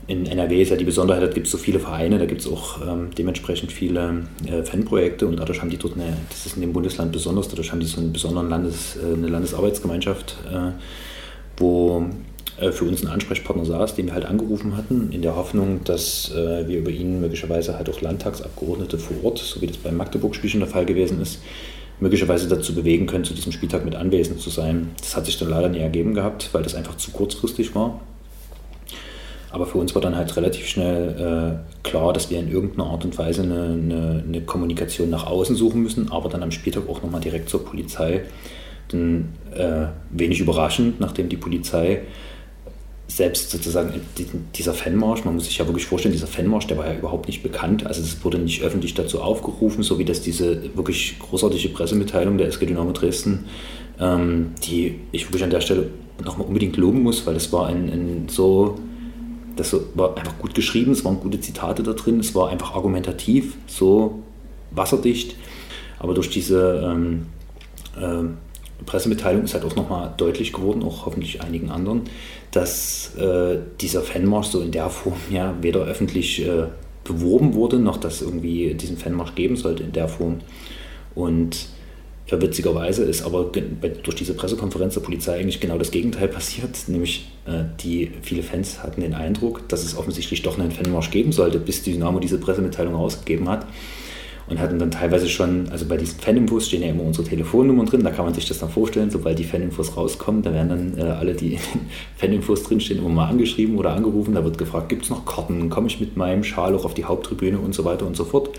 In 0.08 0.26
NRW 0.26 0.62
ist 0.62 0.70
ja 0.70 0.78
die 0.78 0.86
Besonderheit, 0.86 1.24
da 1.24 1.28
gibt 1.28 1.48
es 1.48 1.52
so 1.52 1.58
viele 1.58 1.80
Vereine, 1.80 2.20
da 2.20 2.26
gibt 2.26 2.40
es 2.40 2.48
auch 2.48 2.82
ähm, 2.86 3.12
dementsprechend 3.18 3.74
viele 3.74 4.24
äh, 4.46 4.64
Fanprojekte 4.64 5.28
und 5.28 5.38
dadurch 5.38 5.60
haben 5.60 5.70
die 5.70 5.78
dort 5.78 5.96
eine, 5.96 6.18
das 6.30 6.46
ist 6.46 6.56
in 6.56 6.62
dem 6.62 6.72
Bundesland 6.72 7.12
besonders, 7.12 7.50
dadurch 7.50 7.72
haben 7.72 7.82
die 7.82 7.86
so 7.86 8.00
einen 8.00 8.14
besonderen 8.14 8.50
Landes, 8.50 8.98
äh, 8.98 9.14
eine 9.14 9.28
Landesarbeitsgemeinschaft, 9.28 10.38
äh, 10.50 10.72
wo 11.58 12.06
für 12.72 12.86
uns 12.86 13.04
ein 13.04 13.10
Ansprechpartner 13.10 13.66
saß, 13.66 13.96
den 13.96 14.08
wir 14.08 14.14
halt 14.14 14.26
angerufen 14.26 14.78
hatten, 14.78 15.12
in 15.12 15.22
der 15.22 15.36
Hoffnung, 15.36 15.84
dass 15.84 16.32
äh, 16.32 16.68
wir 16.68 16.80
über 16.80 16.92
ihn 16.92 17.20
möglicherweise 17.20 17.78
halt 17.78 17.90
auch 17.90 18.02
Landtagsabgeordnete 18.02 18.98
vor 19.00 19.24
Ort, 19.24 19.40
so 19.40 19.62
wie 19.62 19.68
das 19.68 19.78
beim 19.78 19.98
Magdeburg-Spiel 19.98 20.50
schon 20.50 20.60
der 20.60 20.70
Fall 20.70 20.86
gewesen 20.86 21.22
ist, 21.22 21.40
möglicherweise 22.00 22.48
dazu 22.48 22.76
bewegen 22.76 23.08
können, 23.08 23.24
zu 23.24 23.34
diesem 23.34 23.52
Spieltag 23.52 23.86
mit 23.86 23.96
anwesend 23.96 24.40
zu 24.40 24.50
sein. 24.50 24.92
Das 25.00 25.16
hat 25.16 25.26
sich 25.26 25.38
dann 25.40 25.50
leider 25.50 25.70
nie 25.70 25.80
ergeben 25.80 26.14
gehabt, 26.14 26.50
weil 26.52 26.64
das 26.64 26.76
einfach 26.76 26.98
zu 26.98 27.12
kurzfristig 27.12 27.74
war. 27.74 28.02
Aber 29.54 29.68
für 29.68 29.78
uns 29.78 29.94
war 29.94 30.02
dann 30.02 30.16
halt 30.16 30.36
relativ 30.36 30.68
schnell 30.68 31.62
äh, 31.64 31.88
klar, 31.88 32.12
dass 32.12 32.32
wir 32.32 32.40
in 32.40 32.52
irgendeiner 32.52 32.90
Art 32.90 33.06
und 33.06 33.16
Weise 33.20 33.44
eine, 33.44 33.66
eine, 33.66 34.24
eine, 34.28 34.42
Kommunikation 34.42 35.12
nach 35.12 35.28
außen 35.28 35.56
suchen 35.56 35.84
müssen, 35.84 36.12
aber 36.12 36.28
dann 36.28 36.42
am 36.42 36.50
Spieltag 36.50 36.90
auch 36.90 37.04
nochmal 37.04 37.22
direkt 37.22 37.50
zur 37.50 37.64
Polizei. 37.64 38.24
Denn 38.92 39.30
äh, 39.56 39.86
wenig 40.10 40.40
überraschend, 40.40 41.00
nachdem 41.00 41.30
die 41.30 41.38
Polizei 41.38 42.02
selbst 43.16 43.52
sozusagen 43.52 43.94
dieser 44.56 44.74
Fanmarsch, 44.74 45.24
man 45.24 45.36
muss 45.36 45.46
sich 45.46 45.60
ja 45.60 45.68
wirklich 45.68 45.86
vorstellen, 45.86 46.14
dieser 46.14 46.26
Fanmarsch, 46.26 46.66
der 46.66 46.80
war 46.80 46.88
ja 46.88 46.98
überhaupt 46.98 47.28
nicht 47.28 47.44
bekannt. 47.44 47.86
Also 47.86 48.02
es 48.02 48.24
wurde 48.24 48.40
nicht 48.40 48.64
öffentlich 48.64 48.96
dazu 48.96 49.22
aufgerufen, 49.22 49.84
so 49.84 50.00
wie 50.00 50.06
das 50.06 50.22
diese 50.22 50.76
wirklich 50.76 51.20
großartige 51.20 51.70
Pressemitteilung 51.70 52.40
der 52.40 52.48
SG 52.48 52.66
Dynamo 52.66 52.92
Dresden, 52.92 53.46
ähm, 54.00 54.56
die 54.64 54.96
ich 55.12 55.28
wirklich 55.28 55.44
an 55.44 55.52
der 55.52 55.62
Stelle 55.62 55.92
nochmal 56.26 56.48
unbedingt 56.48 56.76
loben 56.78 57.04
muss, 57.04 57.28
weil 57.28 57.36
es 57.36 57.54
war 57.54 57.68
ein, 57.68 57.88
ein 57.90 58.26
so, 58.30 58.80
das 59.58 59.76
war 59.94 60.18
einfach 60.18 60.40
gut 60.40 60.56
geschrieben, 60.56 60.92
es 60.92 61.06
waren 61.06 61.20
gute 61.20 61.40
Zitate 61.40 61.84
da 61.84 61.94
drin, 61.94 62.20
es 62.20 62.34
war 62.34 62.50
einfach 62.50 62.74
argumentativ, 62.74 63.58
so 63.68 64.24
wasserdicht. 64.72 65.36
Aber 66.00 66.16
durch 66.16 66.32
diese 66.32 66.82
ähm, 66.84 67.28
äh, 67.96 68.24
Pressemitteilung 68.86 69.44
ist 69.44 69.54
halt 69.54 69.66
auch 69.66 69.76
nochmal 69.76 70.14
deutlich 70.18 70.54
geworden, 70.54 70.84
auch 70.84 71.06
hoffentlich 71.06 71.42
einigen 71.42 71.70
anderen, 71.70 72.04
dass 72.52 73.16
äh, 73.16 73.58
dieser 73.82 74.02
Fanmarsch 74.02 74.48
so 74.48 74.62
in 74.62 74.72
der 74.72 74.90
Form 74.90 75.18
ja 75.30 75.56
weder 75.62 75.82
öffentlich 75.82 76.46
äh, 76.46 76.68
beworben 77.04 77.54
wurde, 77.54 77.80
noch 77.80 77.98
dass 77.98 78.22
irgendwie 78.22 78.74
diesen 78.74 78.98
Fanmarsch 78.98 79.36
geben 79.36 79.56
sollte 79.56 79.84
in 79.84 79.92
der 79.92 80.08
Form. 80.08 80.40
Und 81.16 81.68
ja, 82.28 82.42
witzigerweise 82.42 83.04
ist 83.04 83.24
aber 83.24 83.52
durch 83.52 84.16
diese 84.16 84.34
Pressekonferenz 84.34 84.94
der 84.94 85.02
Polizei 85.02 85.38
eigentlich 85.38 85.60
genau 85.60 85.78
das 85.78 85.92
Gegenteil 85.92 86.30
passiert, 86.30 86.88
nämlich 86.88 87.30
äh, 87.46 87.66
die 87.82 88.12
viele 88.22 88.44
Fans 88.44 88.82
hatten 88.82 89.02
den 89.02 89.14
Eindruck, 89.14 89.68
dass 89.68 89.84
es 89.84 89.98
offensichtlich 89.98 90.42
doch 90.42 90.58
einen 90.58 90.72
Fanmarsch 90.72 91.12
geben 91.12 91.34
sollte, 91.34 91.60
bis 91.60 91.84
Dynamo 91.84 92.20
diese 92.20 92.38
Pressemitteilung 92.38 92.96
rausgegeben 92.96 93.50
hat 93.50 93.68
und 94.48 94.60
hatten 94.60 94.80
dann 94.80 94.92
teilweise 94.92 95.30
schon, 95.30 95.70
also 95.70 95.86
bei 95.86 95.98
diesen 95.98 96.20
Faninfos 96.20 96.68
stehen 96.68 96.82
ja 96.82 96.90
immer 96.90 97.04
unsere 97.04 97.28
Telefonnummern 97.28 97.86
drin, 97.86 98.04
da 98.04 98.12
kann 98.12 98.26
man 98.26 98.34
sich 98.34 98.48
das 98.48 98.60
dann 98.60 98.70
vorstellen, 98.70 99.10
sobald 99.10 99.40
die 99.40 99.44
Faninfos 99.44 99.96
rauskommen, 99.96 100.42
da 100.42 100.54
werden 100.54 100.70
dann 100.70 100.98
äh, 100.98 101.12
alle, 101.12 101.34
die 101.34 101.54
in 101.54 101.60
den 101.60 101.90
Faninfos 102.16 102.64
drinstehen, 102.64 103.00
immer 103.00 103.10
mal 103.10 103.30
angeschrieben 103.30 103.78
oder 103.78 103.94
angerufen, 103.94 104.34
da 104.34 104.44
wird 104.44 104.58
gefragt, 104.58 104.90
gibt 104.90 105.04
es 105.04 105.10
noch 105.10 105.26
Karten, 105.26 105.70
komme 105.70 105.88
ich 105.88 106.00
mit 106.00 106.18
meinem 106.18 106.44
Schal 106.44 106.76
auch 106.76 106.86
auf 106.86 106.94
die 106.94 107.06
Haupttribüne 107.06 107.58
und 107.60 107.74
so 107.74 107.86
weiter 107.86 108.06
und 108.06 108.16
so 108.16 108.26
fort. 108.26 108.50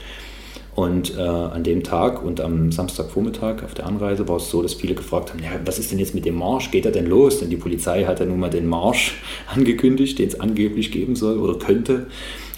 Und 0.75 1.17
äh, 1.17 1.21
an 1.21 1.63
dem 1.63 1.85
Tag 1.85 2.25
und 2.25 2.41
am 2.41 2.73
Samstagvormittag 2.73 3.63
auf 3.63 3.75
der 3.75 3.87
Anreise 3.87 4.27
war 4.27 4.39
es 4.39 4.51
so, 4.51 4.61
dass 4.61 4.75
viele 4.75 4.97
gefragt 4.97 5.31
haben, 5.31 5.41
ja, 5.41 5.51
was 5.65 5.79
ist 5.79 5.93
denn 5.93 6.01
jetzt 6.01 6.17
mit 6.17 6.25
dem 6.25 6.35
Marsch? 6.35 6.73
Geht 6.73 6.85
er 6.85 6.91
denn 6.91 7.07
los? 7.07 7.39
Denn 7.39 7.49
die 7.49 7.57
Polizei 7.57 8.05
hat 8.05 8.19
ja 8.19 8.27
nun 8.27 8.41
mal 8.41 8.51
den 8.51 8.67
Marsch 8.67 9.15
angekündigt, 9.55 10.19
den 10.19 10.29
es 10.29 10.41
angeblich 10.41 10.91
geben 10.91 11.15
soll 11.15 11.39
oder 11.39 11.59
könnte 11.59 12.07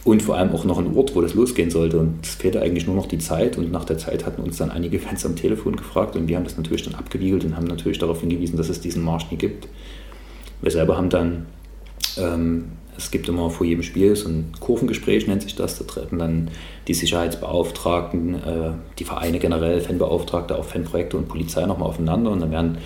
und 0.06 0.22
vor 0.22 0.36
allem 0.36 0.52
auch 0.52 0.64
noch 0.64 0.78
ein 0.78 0.96
Ort, 0.96 1.16
wo 1.16 1.20
das 1.20 1.34
losgehen 1.34 1.68
sollte. 1.68 1.98
Und 1.98 2.24
es 2.24 2.36
fehlte 2.36 2.62
eigentlich 2.62 2.86
nur 2.86 2.94
noch 2.94 3.06
die 3.06 3.18
Zeit. 3.18 3.58
Und 3.58 3.72
nach 3.72 3.84
der 3.84 3.98
Zeit 3.98 4.24
hatten 4.24 4.40
uns 4.40 4.56
dann 4.56 4.70
einige 4.70 5.00
Fans 5.00 5.26
am 5.26 5.34
Telefon 5.34 5.74
gefragt 5.74 6.14
und 6.14 6.28
wir 6.28 6.36
haben 6.36 6.44
das 6.44 6.56
natürlich 6.56 6.84
dann 6.84 6.94
abgewiegelt 6.94 7.44
und 7.44 7.56
haben 7.56 7.66
natürlich 7.66 7.98
darauf 7.98 8.20
hingewiesen, 8.20 8.56
dass 8.56 8.68
es 8.68 8.80
diesen 8.80 9.02
Marsch 9.02 9.28
nie 9.32 9.36
gibt. 9.36 9.66
Wir 10.62 10.70
selber 10.70 10.96
haben 10.96 11.10
dann, 11.10 11.46
ähm, 12.18 12.66
es 12.96 13.10
gibt 13.10 13.28
immer 13.28 13.50
vor 13.50 13.66
jedem 13.66 13.82
Spiel 13.82 14.14
so 14.14 14.28
ein 14.28 14.52
Kurvengespräch, 14.60 15.26
nennt 15.26 15.42
sich 15.42 15.56
das. 15.56 15.76
Da 15.76 15.84
treten 15.84 16.20
dann 16.20 16.52
die 16.86 16.94
Sicherheitsbeauftragten, 16.94 18.34
äh, 18.34 18.70
die 19.00 19.04
Vereine 19.04 19.40
generell, 19.40 19.80
Fanbeauftragte, 19.80 20.56
auch 20.56 20.66
Fanprojekte 20.66 21.16
und 21.16 21.26
Polizei 21.26 21.66
nochmal 21.66 21.88
aufeinander. 21.88 22.30
Und 22.30 22.38
dann 22.38 22.52
werden 22.52 22.78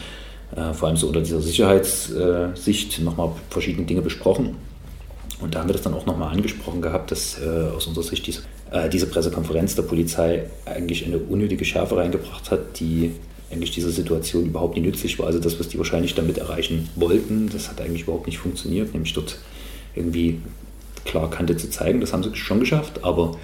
äh, 0.57 0.73
vor 0.73 0.89
allem 0.89 0.97
so 0.97 1.09
unter 1.09 1.21
dieser 1.21 1.43
Sicherheitssicht 1.43 3.03
nochmal 3.03 3.33
verschiedene 3.51 3.87
Dinge 3.87 4.01
besprochen. 4.01 4.57
Und 5.41 5.55
da 5.55 5.61
haben 5.61 5.69
wir 5.69 5.73
das 5.73 5.83
dann 5.83 5.95
auch 5.95 6.07
nochmal 6.07 6.33
angesprochen 6.33 6.83
gehabt, 6.83 7.11
dass 7.11 7.41
äh, 7.41 7.49
aus 7.75 7.87
unserer 7.87 8.05
Sicht 8.05 8.27
diese, 8.27 8.43
äh, 8.71 8.89
diese 8.89 9.07
Pressekonferenz 9.07 9.75
der 9.75 9.83
Polizei 9.83 10.45
eigentlich 10.67 11.05
eine 11.07 11.19
unnötige 11.19 11.65
Schärfe 11.65 11.97
reingebracht 11.97 12.51
hat, 12.51 12.79
die 12.79 13.13
eigentlich 13.51 13.73
dieser 13.73 13.91
Situation 13.91 14.47
überhaupt 14.47 14.77
nicht 14.77 14.85
nützlich 14.85 15.19
war. 15.19 15.27
Also 15.27 15.41
das, 15.41 15.59
was 15.59 15.69
die 15.69 15.79
wahrscheinlich 15.79 16.15
damit 16.15 16.39
erreichen 16.39 16.89
wollten, 16.95 17.49
das 17.53 17.69
hat 17.69 17.81
eigentlich 17.81 18.03
überhaupt 18.03 18.27
nicht 18.27 18.39
funktioniert, 18.39 18.93
nämlich 18.93 19.13
dort 19.13 19.39
irgendwie 19.95 20.41
klar 21.05 21.31
Kante 21.31 21.57
zu 21.57 21.69
zeigen. 21.71 22.01
Das 22.01 22.13
haben 22.13 22.23
sie 22.23 22.35
schon 22.35 22.61
geschafft, 22.61 23.03
aber 23.03 23.37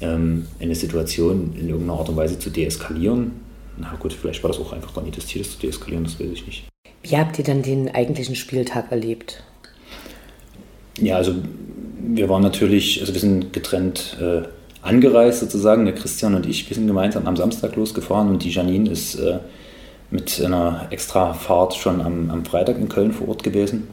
ähm, 0.00 0.46
eine 0.58 0.74
Situation 0.74 1.54
in 1.58 1.68
irgendeiner 1.68 1.98
Art 2.00 2.08
und 2.08 2.16
Weise 2.16 2.38
zu 2.38 2.50
deeskalieren, 2.50 3.32
na 3.76 3.94
gut, 3.96 4.12
vielleicht 4.12 4.42
war 4.42 4.48
das 4.50 4.60
auch 4.60 4.72
einfach 4.72 4.94
gar 4.94 5.02
nicht 5.02 5.16
das 5.16 5.26
Ziel, 5.26 5.42
das 5.42 5.52
zu 5.52 5.58
deeskalieren, 5.58 6.04
das 6.04 6.18
weiß 6.18 6.28
ich 6.32 6.46
nicht. 6.46 6.64
Wie 7.02 7.16
habt 7.16 7.38
ihr 7.38 7.44
dann 7.44 7.62
den 7.62 7.94
eigentlichen 7.94 8.34
Spieltag 8.34 8.90
erlebt? 8.90 9.42
Ja, 11.00 11.16
also 11.16 11.34
wir 12.06 12.28
waren 12.28 12.42
natürlich, 12.42 13.00
also 13.00 13.12
wir 13.12 13.20
sind 13.20 13.52
getrennt 13.52 14.16
äh, 14.20 14.42
angereist 14.82 15.40
sozusagen, 15.40 15.84
der 15.84 15.94
Christian 15.94 16.34
und 16.34 16.46
ich, 16.46 16.68
wir 16.68 16.74
sind 16.74 16.86
gemeinsam 16.86 17.26
am 17.26 17.36
Samstag 17.36 17.76
losgefahren 17.76 18.28
und 18.28 18.44
die 18.44 18.50
Janine 18.50 18.90
ist 18.90 19.16
äh, 19.16 19.38
mit 20.10 20.40
einer 20.44 20.86
extra 20.90 21.32
Fahrt 21.32 21.74
schon 21.74 22.00
am, 22.00 22.30
am 22.30 22.44
Freitag 22.44 22.78
in 22.78 22.88
Köln 22.88 23.12
vor 23.12 23.28
Ort 23.28 23.42
gewesen. 23.42 23.88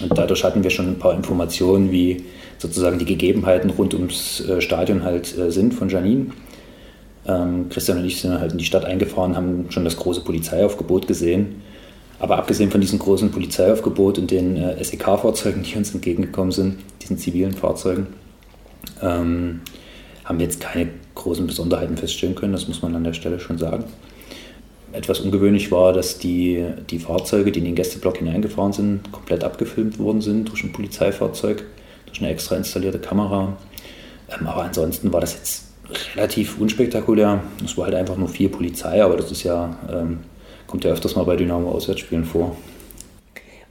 Und 0.00 0.16
dadurch 0.16 0.44
hatten 0.44 0.62
wir 0.62 0.70
schon 0.70 0.88
ein 0.88 0.98
paar 0.98 1.14
Informationen, 1.14 1.90
wie 1.90 2.24
sozusagen 2.58 2.98
die 2.98 3.04
Gegebenheiten 3.04 3.70
rund 3.70 3.94
ums 3.94 4.40
äh, 4.40 4.60
Stadion 4.60 5.04
halt 5.04 5.36
äh, 5.36 5.50
sind 5.50 5.74
von 5.74 5.88
Janine. 5.88 6.28
Ähm, 7.26 7.68
Christian 7.68 7.98
und 7.98 8.04
ich 8.04 8.20
sind 8.20 8.38
halt 8.38 8.52
in 8.52 8.58
die 8.58 8.64
Stadt 8.64 8.84
eingefahren, 8.84 9.36
haben 9.36 9.66
schon 9.70 9.84
das 9.84 9.96
große 9.96 10.22
Polizeiaufgebot 10.22 11.06
gesehen. 11.06 11.62
Aber 12.20 12.36
abgesehen 12.38 12.70
von 12.70 12.80
diesem 12.80 12.98
großen 12.98 13.30
Polizeiaufgebot 13.30 14.18
und 14.18 14.30
den 14.30 14.56
äh, 14.56 14.82
SEK-Fahrzeugen, 14.82 15.62
die 15.62 15.76
uns 15.76 15.94
entgegengekommen 15.94 16.52
sind, 16.52 16.78
diesen 17.00 17.18
zivilen 17.18 17.52
Fahrzeugen, 17.52 18.08
ähm, 19.00 19.60
haben 20.24 20.38
wir 20.38 20.46
jetzt 20.46 20.60
keine 20.60 20.90
großen 21.14 21.46
Besonderheiten 21.46 21.96
feststellen 21.96 22.34
können, 22.34 22.52
das 22.52 22.68
muss 22.68 22.82
man 22.82 22.94
an 22.94 23.04
der 23.04 23.12
Stelle 23.12 23.40
schon 23.40 23.58
sagen. 23.58 23.84
Etwas 24.92 25.20
ungewöhnlich 25.20 25.70
war, 25.70 25.92
dass 25.92 26.18
die, 26.18 26.64
die 26.90 26.98
Fahrzeuge, 26.98 27.52
die 27.52 27.58
in 27.60 27.66
den 27.66 27.74
Gästeblock 27.74 28.18
hineingefahren 28.18 28.72
sind, 28.72 29.12
komplett 29.12 29.44
abgefilmt 29.44 29.98
worden 29.98 30.20
sind 30.20 30.48
durch 30.48 30.64
ein 30.64 30.72
Polizeifahrzeug, 30.72 31.64
durch 32.06 32.20
eine 32.20 32.30
extra 32.30 32.56
installierte 32.56 32.98
Kamera. 32.98 33.56
Ähm, 34.30 34.46
aber 34.46 34.64
ansonsten 34.64 35.12
war 35.12 35.20
das 35.20 35.34
jetzt 35.34 35.64
relativ 36.14 36.58
unspektakulär. 36.58 37.42
Es 37.64 37.76
war 37.76 37.86
halt 37.86 37.94
einfach 37.94 38.16
nur 38.16 38.28
viel 38.28 38.48
Polizei, 38.48 39.02
aber 39.02 39.16
das 39.16 39.30
ist 39.30 39.42
ja, 39.42 39.76
ähm, 39.90 40.20
kommt 40.68 40.84
ja 40.84 40.92
öfters 40.92 41.16
mal 41.16 41.24
bei 41.24 41.34
Dynamo-Auswärtsspielen 41.34 42.24
vor. 42.24 42.56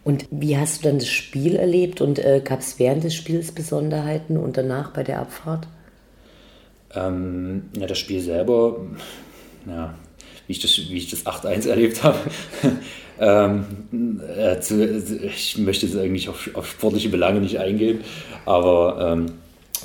Und 0.03 0.25
wie 0.31 0.57
hast 0.57 0.79
du 0.83 0.89
dann 0.89 0.99
das 0.99 1.09
Spiel 1.09 1.55
erlebt 1.55 2.01
und 2.01 2.19
äh, 2.19 2.41
gab 2.43 2.59
es 2.59 2.79
während 2.79 3.03
des 3.03 3.13
Spiels 3.13 3.51
Besonderheiten 3.51 4.37
und 4.37 4.57
danach 4.57 4.91
bei 4.91 5.03
der 5.03 5.19
Abfahrt? 5.19 5.67
Ähm, 6.95 7.63
ja, 7.77 7.87
das 7.87 7.99
Spiel 7.99 8.21
selber, 8.21 8.77
ja, 9.65 9.93
wie 10.47 10.53
ich 10.53 10.59
das, 10.59 10.77
wie 10.77 10.97
ich 10.97 11.09
das 11.09 11.25
8-1 11.25 11.67
erlebt 11.67 12.03
habe. 12.03 12.19
ähm, 13.19 14.21
äh, 14.25 14.57
ich 15.27 15.57
möchte 15.57 15.85
jetzt 15.85 15.97
eigentlich 15.97 16.29
auf, 16.29 16.49
auf, 16.53 16.69
sportliche 16.69 17.09
Belange 17.09 17.41
nicht 17.41 17.59
eingehen, 17.59 17.99
aber 18.45 19.13
ähm, 19.13 19.33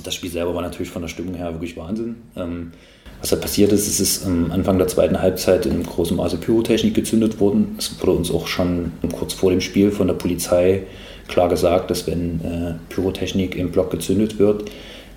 das 0.04 0.14
Spiel 0.14 0.30
selber 0.30 0.54
war 0.54 0.62
natürlich 0.62 0.90
von 0.90 1.02
der 1.02 1.08
Stimmung 1.08 1.34
her 1.34 1.52
wirklich 1.52 1.76
Wahnsinn. 1.76 2.16
Ähm, 2.36 2.72
was 3.22 3.30
da 3.30 3.36
passiert 3.36 3.70
ist, 3.70 3.86
ist 3.86 4.00
es 4.00 4.26
am 4.26 4.50
Anfang 4.50 4.78
der 4.78 4.88
zweiten 4.88 5.22
Halbzeit 5.22 5.64
in 5.64 5.84
großem 5.84 6.16
Maße 6.16 6.38
Pyrotechnik 6.38 6.92
gezündet 6.92 7.38
worden. 7.38 7.76
Es 7.78 8.00
wurde 8.00 8.12
uns 8.12 8.32
auch 8.32 8.48
schon 8.48 8.92
kurz 9.12 9.32
vor 9.32 9.52
dem 9.52 9.60
Spiel 9.60 9.92
von 9.92 10.08
der 10.08 10.14
Polizei 10.14 10.82
klar 11.28 11.48
gesagt, 11.48 11.92
dass 11.92 12.08
wenn 12.08 12.40
äh, 12.40 12.74
Pyrotechnik 12.92 13.54
im 13.54 13.70
Block 13.70 13.92
gezündet 13.92 14.40
wird, 14.40 14.64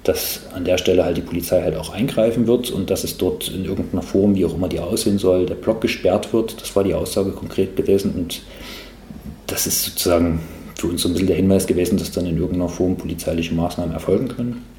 dass 0.03 0.41
an 0.53 0.65
der 0.65 0.77
Stelle 0.77 1.03
halt 1.03 1.17
die 1.17 1.21
Polizei 1.21 1.63
halt 1.63 1.75
auch 1.75 1.89
eingreifen 1.89 2.45
wird 2.45 2.69
und 2.69 2.91
dass 2.91 3.03
es 3.03 3.17
dort 3.17 3.49
in 3.49 3.65
irgendeiner 3.65 4.03
Form, 4.03 4.35
wie 4.35 4.45
auch 4.45 4.53
immer 4.53 4.69
die 4.69 4.79
aussehen 4.79 5.17
soll, 5.17 5.47
der 5.47 5.55
Block 5.55 5.81
gesperrt 5.81 6.31
wird. 6.31 6.61
Das 6.61 6.75
war 6.75 6.83
die 6.83 6.93
Aussage 6.93 7.31
konkret 7.31 7.75
gewesen 7.75 8.13
und 8.13 8.43
das 9.47 9.65
ist 9.65 9.83
sozusagen 9.83 10.41
für 10.75 10.87
uns 10.87 11.01
so 11.01 11.09
ein 11.09 11.13
bisschen 11.13 11.27
der 11.27 11.37
Hinweis 11.37 11.65
gewesen, 11.65 11.97
dass 11.97 12.11
dann 12.11 12.27
in 12.27 12.37
irgendeiner 12.37 12.69
Form 12.69 12.97
polizeiliche 12.97 13.55
Maßnahmen 13.55 13.95
erfolgen 13.95 14.27
können. 14.27 14.74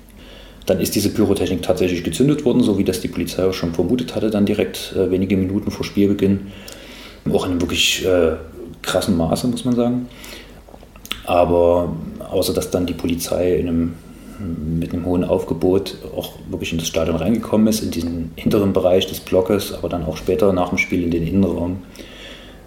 Dann 0.66 0.80
ist 0.80 0.94
diese 0.94 1.10
Pyrotechnik 1.10 1.62
tatsächlich 1.62 2.02
gezündet 2.02 2.44
worden, 2.44 2.62
so 2.62 2.76
wie 2.76 2.84
das 2.84 3.00
die 3.00 3.08
Polizei 3.08 3.44
auch 3.44 3.54
schon 3.54 3.72
vermutet 3.72 4.14
hatte, 4.14 4.30
dann 4.30 4.46
direkt 4.46 4.94
äh, 4.96 5.10
wenige 5.10 5.36
Minuten 5.36 5.70
vor 5.70 5.84
Spielbeginn. 5.84 6.48
Auch 7.32 7.44
in 7.44 7.52
einem 7.52 7.60
wirklich 7.60 8.04
äh, 8.04 8.32
krassen 8.82 9.16
Maße, 9.16 9.46
muss 9.48 9.64
man 9.64 9.76
sagen. 9.76 10.08
Aber 11.24 11.94
außer 12.30 12.52
dass 12.52 12.70
dann 12.70 12.86
die 12.86 12.94
Polizei 12.94 13.54
in 13.56 13.68
einem 13.68 13.94
mit 14.38 14.92
einem 14.92 15.06
hohen 15.06 15.24
Aufgebot 15.24 15.96
auch 16.14 16.34
wirklich 16.50 16.72
in 16.72 16.78
das 16.78 16.88
Stadion 16.88 17.16
reingekommen 17.16 17.66
ist, 17.68 17.82
in 17.82 17.90
diesen 17.90 18.32
hinteren 18.36 18.72
Bereich 18.72 19.06
des 19.06 19.20
Blockes, 19.20 19.72
aber 19.72 19.88
dann 19.88 20.04
auch 20.04 20.16
später 20.16 20.52
nach 20.52 20.68
dem 20.70 20.78
Spiel 20.78 21.04
in 21.04 21.10
den 21.10 21.26
Innenraum, 21.26 21.78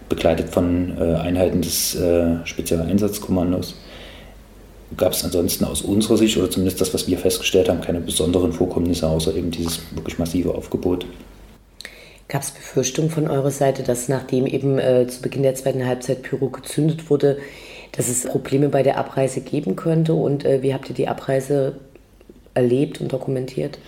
begleitet 0.07 0.49
von 0.49 0.97
äh, 0.97 1.15
Einheiten 1.15 1.61
des 1.61 1.95
äh, 1.95 2.37
Spezialeinsatzkommandos. 2.45 3.75
Gab 4.97 5.13
es 5.13 5.23
ansonsten 5.23 5.65
aus 5.65 5.81
unserer 5.81 6.17
Sicht, 6.17 6.37
oder 6.37 6.49
zumindest 6.49 6.81
das, 6.81 6.93
was 6.93 7.07
wir 7.07 7.17
festgestellt 7.17 7.69
haben, 7.69 7.81
keine 7.81 7.99
besonderen 7.99 8.53
Vorkommnisse, 8.53 9.07
außer 9.07 9.35
eben 9.35 9.51
dieses 9.51 9.81
wirklich 9.93 10.17
massive 10.17 10.53
Aufgebot. 10.55 11.05
Gab 12.27 12.41
es 12.41 12.51
Befürchtungen 12.51 13.09
von 13.09 13.27
eurer 13.27 13.51
Seite, 13.51 13.83
dass 13.83 14.07
nachdem 14.07 14.45
eben 14.45 14.77
äh, 14.77 15.07
zu 15.07 15.21
Beginn 15.21 15.43
der 15.43 15.55
zweiten 15.55 15.85
Halbzeit 15.85 16.21
Pyro 16.21 16.49
gezündet 16.49 17.09
wurde, 17.09 17.37
dass 17.91 18.07
es 18.07 18.23
Probleme 18.23 18.69
bei 18.69 18.83
der 18.83 18.97
Abreise 18.97 19.41
geben 19.41 19.75
könnte. 19.75 20.13
Und 20.13 20.45
äh, 20.45 20.61
wie 20.61 20.73
habt 20.73 20.89
ihr 20.89 20.95
die 20.95 21.07
Abreise 21.07 21.75
erlebt 22.53 23.01
und 23.01 23.11
dokumentiert? 23.11 23.79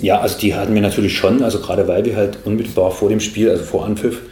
Ja, 0.00 0.20
also 0.20 0.38
die 0.38 0.54
hatten 0.54 0.74
wir 0.74 0.82
natürlich 0.82 1.16
schon, 1.16 1.42
also 1.42 1.60
gerade 1.60 1.86
weil 1.86 2.04
wir 2.04 2.16
halt 2.16 2.38
unmittelbar 2.44 2.90
vor 2.90 3.08
dem 3.08 3.20
Spiel, 3.20 3.50
also 3.50 3.62
vor 3.62 3.84
Anpfiff, 3.84 4.22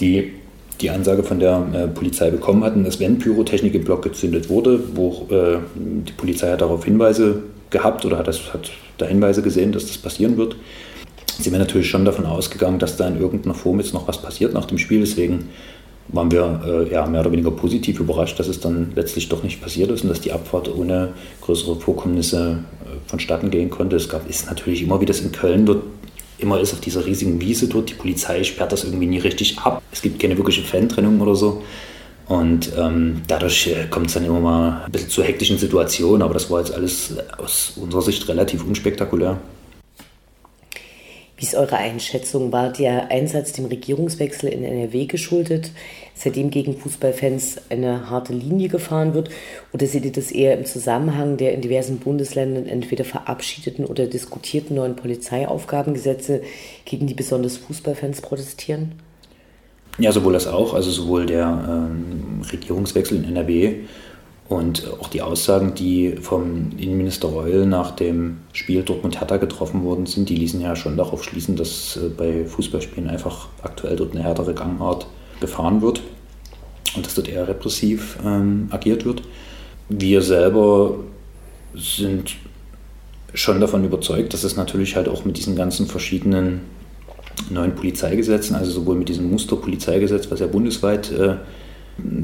die, 0.00 0.32
die 0.80 0.90
Ansage 0.90 1.22
von 1.22 1.40
der 1.40 1.66
äh, 1.72 1.88
Polizei 1.88 2.30
bekommen 2.30 2.64
hatten, 2.64 2.84
dass 2.84 3.00
wenn 3.00 3.18
Pyrotechnik 3.18 3.74
im 3.74 3.84
Block 3.84 4.02
gezündet 4.02 4.48
wurde, 4.48 4.80
wo 4.94 5.26
äh, 5.30 5.58
die 5.74 6.12
Polizei 6.12 6.50
hat 6.50 6.60
darauf 6.60 6.84
Hinweise 6.84 7.42
gehabt 7.70 8.04
oder 8.04 8.18
hat, 8.18 8.28
das, 8.28 8.52
hat 8.52 8.70
da 8.98 9.06
Hinweise 9.06 9.42
gesehen, 9.42 9.72
dass 9.72 9.86
das 9.86 9.98
passieren 9.98 10.36
wird, 10.36 10.56
sind 11.38 11.52
wir 11.52 11.58
natürlich 11.58 11.88
schon 11.88 12.04
davon 12.04 12.26
ausgegangen, 12.26 12.78
dass 12.78 12.96
da 12.96 13.06
in 13.08 13.20
irgendeiner 13.20 13.54
Form 13.54 13.78
jetzt 13.78 13.94
noch 13.94 14.08
was 14.08 14.20
passiert 14.20 14.54
nach 14.54 14.64
dem 14.64 14.78
Spiel. 14.78 15.00
Deswegen 15.00 15.48
waren 16.08 16.30
wir 16.30 16.60
äh, 16.64 16.92
ja, 16.92 17.06
mehr 17.06 17.20
oder 17.20 17.32
weniger 17.32 17.50
positiv 17.50 18.00
überrascht, 18.00 18.38
dass 18.38 18.48
es 18.48 18.60
dann 18.60 18.92
letztlich 18.94 19.28
doch 19.28 19.42
nicht 19.42 19.60
passiert 19.60 19.90
ist 19.90 20.02
und 20.02 20.08
dass 20.08 20.20
die 20.20 20.32
Abfahrt 20.32 20.74
ohne 20.74 21.12
größere 21.40 21.76
Vorkommnisse 21.76 22.58
äh, 22.84 23.08
vonstatten 23.08 23.50
gehen 23.50 23.70
konnte. 23.70 23.96
Es 23.96 24.08
gab, 24.08 24.28
ist 24.28 24.46
natürlich 24.46 24.82
immer, 24.82 25.00
wie 25.00 25.06
das 25.06 25.20
in 25.20 25.32
Köln 25.32 25.66
dort 25.66 25.82
immer 26.38 26.60
ist, 26.60 26.72
auf 26.72 26.80
dieser 26.80 27.04
riesigen 27.06 27.40
Wiese 27.40 27.68
dort. 27.68 27.90
Die 27.90 27.94
Polizei 27.94 28.42
sperrt 28.44 28.72
das 28.72 28.84
irgendwie 28.84 29.06
nie 29.06 29.18
richtig 29.18 29.58
ab. 29.58 29.82
Es 29.92 30.02
gibt 30.02 30.20
keine 30.20 30.36
wirkliche 30.36 30.62
Fantrennung 30.62 31.20
oder 31.20 31.34
so. 31.34 31.62
Und 32.28 32.72
ähm, 32.76 33.22
dadurch 33.28 33.68
äh, 33.68 33.86
kommt 33.88 34.08
es 34.08 34.14
dann 34.14 34.24
immer 34.24 34.40
mal 34.40 34.82
ein 34.84 34.92
bisschen 34.92 35.10
zu 35.10 35.22
hektischen 35.22 35.58
Situationen, 35.58 36.22
aber 36.22 36.34
das 36.34 36.50
war 36.50 36.58
jetzt 36.58 36.74
alles 36.74 37.14
aus 37.38 37.74
unserer 37.76 38.02
Sicht 38.02 38.26
relativ 38.28 38.64
unspektakulär. 38.64 39.38
Wie 41.36 41.44
ist 41.44 41.54
eure 41.54 41.76
Einschätzung? 41.76 42.50
War 42.50 42.72
der 42.72 43.10
Einsatz 43.10 43.52
dem 43.52 43.66
Regierungswechsel 43.66 44.48
in 44.48 44.64
NRW 44.64 45.06
geschuldet, 45.06 45.70
seitdem 46.16 46.50
gegen 46.50 46.76
Fußballfans 46.76 47.58
eine 47.68 48.10
harte 48.10 48.32
Linie 48.32 48.68
gefahren 48.68 49.14
wird? 49.14 49.28
Oder 49.72 49.86
seht 49.86 50.04
ihr 50.04 50.12
das 50.12 50.32
eher 50.32 50.58
im 50.58 50.64
Zusammenhang 50.64 51.36
der 51.36 51.52
in 51.52 51.60
diversen 51.60 51.98
Bundesländern 51.98 52.66
entweder 52.66 53.04
verabschiedeten 53.04 53.84
oder 53.84 54.06
diskutierten 54.06 54.74
neuen 54.76 54.96
Polizeiaufgabengesetze, 54.96 56.42
gegen 56.84 57.06
die 57.06 57.14
besonders 57.14 57.58
Fußballfans 57.58 58.22
protestieren? 58.22 58.92
Ja, 59.98 60.12
sowohl 60.12 60.32
das 60.32 60.46
auch, 60.46 60.74
also 60.74 60.90
sowohl 60.90 61.26
der 61.26 61.46
ähm, 61.46 62.42
Regierungswechsel 62.50 63.18
in 63.18 63.24
NRW 63.24 63.76
und 64.48 64.90
auch 65.00 65.08
die 65.08 65.22
Aussagen, 65.22 65.74
die 65.74 66.16
vom 66.20 66.70
Innenminister 66.78 67.28
Reul 67.28 67.66
nach 67.66 67.90
dem 67.92 68.38
Spiel 68.52 68.82
Dortmund-Hertha 68.82 69.38
getroffen 69.38 69.84
worden 69.84 70.06
sind, 70.06 70.28
die 70.28 70.36
ließen 70.36 70.60
ja 70.60 70.76
schon 70.76 70.96
darauf 70.96 71.24
schließen, 71.24 71.56
dass 71.56 71.96
äh, 71.96 72.08
bei 72.08 72.44
Fußballspielen 72.44 73.08
einfach 73.08 73.48
aktuell 73.62 73.96
dort 73.96 74.14
eine 74.14 74.22
härtere 74.22 74.54
Gangart 74.54 75.06
gefahren 75.40 75.82
wird 75.82 76.02
und 76.94 77.06
dass 77.06 77.14
dort 77.14 77.28
eher 77.28 77.46
repressiv 77.46 78.18
ähm, 78.24 78.68
agiert 78.70 79.04
wird. 79.04 79.22
Wir 79.88 80.22
selber 80.22 80.96
sind 81.74 82.36
schon 83.34 83.60
davon 83.60 83.84
überzeugt, 83.84 84.32
dass 84.32 84.44
es 84.44 84.56
natürlich 84.56 84.96
halt 84.96 85.08
auch 85.08 85.24
mit 85.24 85.36
diesen 85.36 85.56
ganzen 85.56 85.86
verschiedenen 85.86 86.62
neuen 87.50 87.74
Polizeigesetzen, 87.74 88.56
also 88.56 88.70
sowohl 88.70 88.96
mit 88.96 89.08
diesem 89.08 89.30
Musterpolizeigesetz, 89.30 90.30
was 90.30 90.40
ja 90.40 90.46
bundesweit 90.46 91.12
äh, 91.12 91.36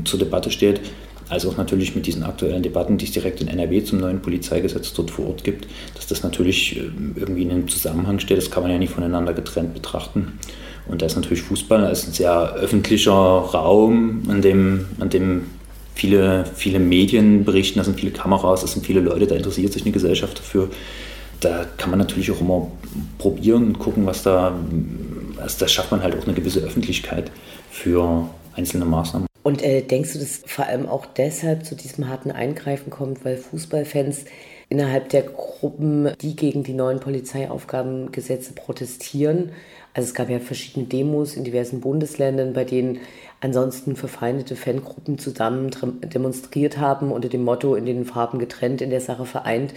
zur 0.05 0.19
Debatte 0.19 0.51
steht, 0.51 0.81
als 1.29 1.47
auch 1.47 1.57
natürlich 1.57 1.95
mit 1.95 2.07
diesen 2.07 2.25
aktuellen 2.25 2.63
Debatten, 2.63 2.99
die 2.99 3.05
es 3.05 3.13
direkt 3.13 3.41
in 3.41 3.49
NRW 3.49 3.85
zum 3.85 4.01
neuen 4.01 4.21
Polizeigesetz 4.21 4.93
dort 4.93 5.11
vor 5.11 5.29
Ort 5.29 5.45
gibt, 5.45 5.67
dass 5.95 6.07
das 6.07 6.23
natürlich 6.23 6.77
äh, 6.77 6.91
irgendwie 7.17 7.43
in 7.43 7.51
einem 7.51 7.69
Zusammenhang 7.69 8.19
steht. 8.19 8.39
Das 8.39 8.51
kann 8.51 8.63
man 8.63 8.73
ja 8.73 8.79
nicht 8.79 8.93
voneinander 8.93 9.35
getrennt 9.35 9.75
betrachten. 9.75 10.39
Und 10.87 11.03
da 11.03 11.07
ist 11.07 11.17
natürlich 11.17 11.43
Fußball 11.43 11.85
als 11.85 12.07
ein 12.07 12.13
sehr 12.13 12.55
öffentlicher 12.55 13.13
Raum, 13.13 14.23
an 14.29 14.43
dem, 14.43 14.87
an 14.99 15.11
dem 15.11 15.47
viele, 15.95 16.45
viele 16.55 16.79
Medien 16.79 17.45
berichten, 17.45 17.79
da 17.79 17.85
sind 17.85 17.99
viele 17.99 18.13
Kameras, 18.13 18.63
da 18.63 18.67
sind 18.67 18.85
viele 18.85 19.01
Leute, 19.01 19.27
da 19.27 19.35
interessiert 19.35 19.73
sich 19.73 19.83
eine 19.83 19.93
Gesellschaft 19.93 20.39
dafür. 20.39 20.71
Da 21.41 21.67
kann 21.77 21.91
man 21.91 21.99
natürlich 21.99 22.31
auch 22.31 22.41
immer 22.41 22.71
probieren 23.19 23.67
und 23.69 23.79
gucken, 23.79 24.07
was 24.07 24.23
da, 24.23 24.57
also 25.39 25.57
da 25.59 25.69
schafft 25.69 25.91
man 25.91 26.03
halt 26.03 26.17
auch 26.17 26.25
eine 26.25 26.35
gewisse 26.35 26.61
Öffentlichkeit 26.61 27.31
für 27.71 28.29
einzelne 28.55 28.85
Maßnahmen. 28.85 29.27
Und 29.43 29.63
äh, 29.63 29.83
denkst 29.83 30.13
du, 30.13 30.19
dass 30.21 30.43
vor 30.47 30.67
allem 30.67 30.89
auch 30.89 31.05
deshalb 31.05 31.65
zu 31.65 31.75
diesem 31.75 32.09
harten 32.09 32.31
Eingreifen 32.31 32.91
kommt, 32.91 33.25
weil 33.25 33.37
Fußballfans 33.37 34.25
innerhalb 34.69 35.09
der 35.09 35.23
Gruppen, 35.23 36.13
die 36.21 36.37
gegen 36.37 36.63
die 36.63 36.75
neuen 36.75 37.01
Polizeiaufgabengesetze 37.01 38.53
protestieren, 38.53 39.51
also 39.95 40.09
es 40.09 40.15
gab 40.15 40.31
ja 40.31 40.39
verschiedene 40.39 40.87
Demos 40.87 41.37
in 41.37 41.45
diversen 41.45 41.81
Bundesländern, 41.81 42.53
bei 42.53 42.65
denen 42.65 43.01
ansonsten 43.41 43.97
verfeindete 43.97 44.57
Fangruppen 44.57 45.19
zusammen 45.19 45.71
demonstriert 46.03 46.79
haben 46.79 47.11
unter 47.13 47.29
dem 47.29 47.45
Motto 47.45 47.75
in 47.75 47.87
den 47.87 48.05
Farben 48.05 48.39
getrennt, 48.39 48.81
in 48.81 48.91
der 48.91 49.01
Sache 49.01 49.27
vereint, 49.27 49.75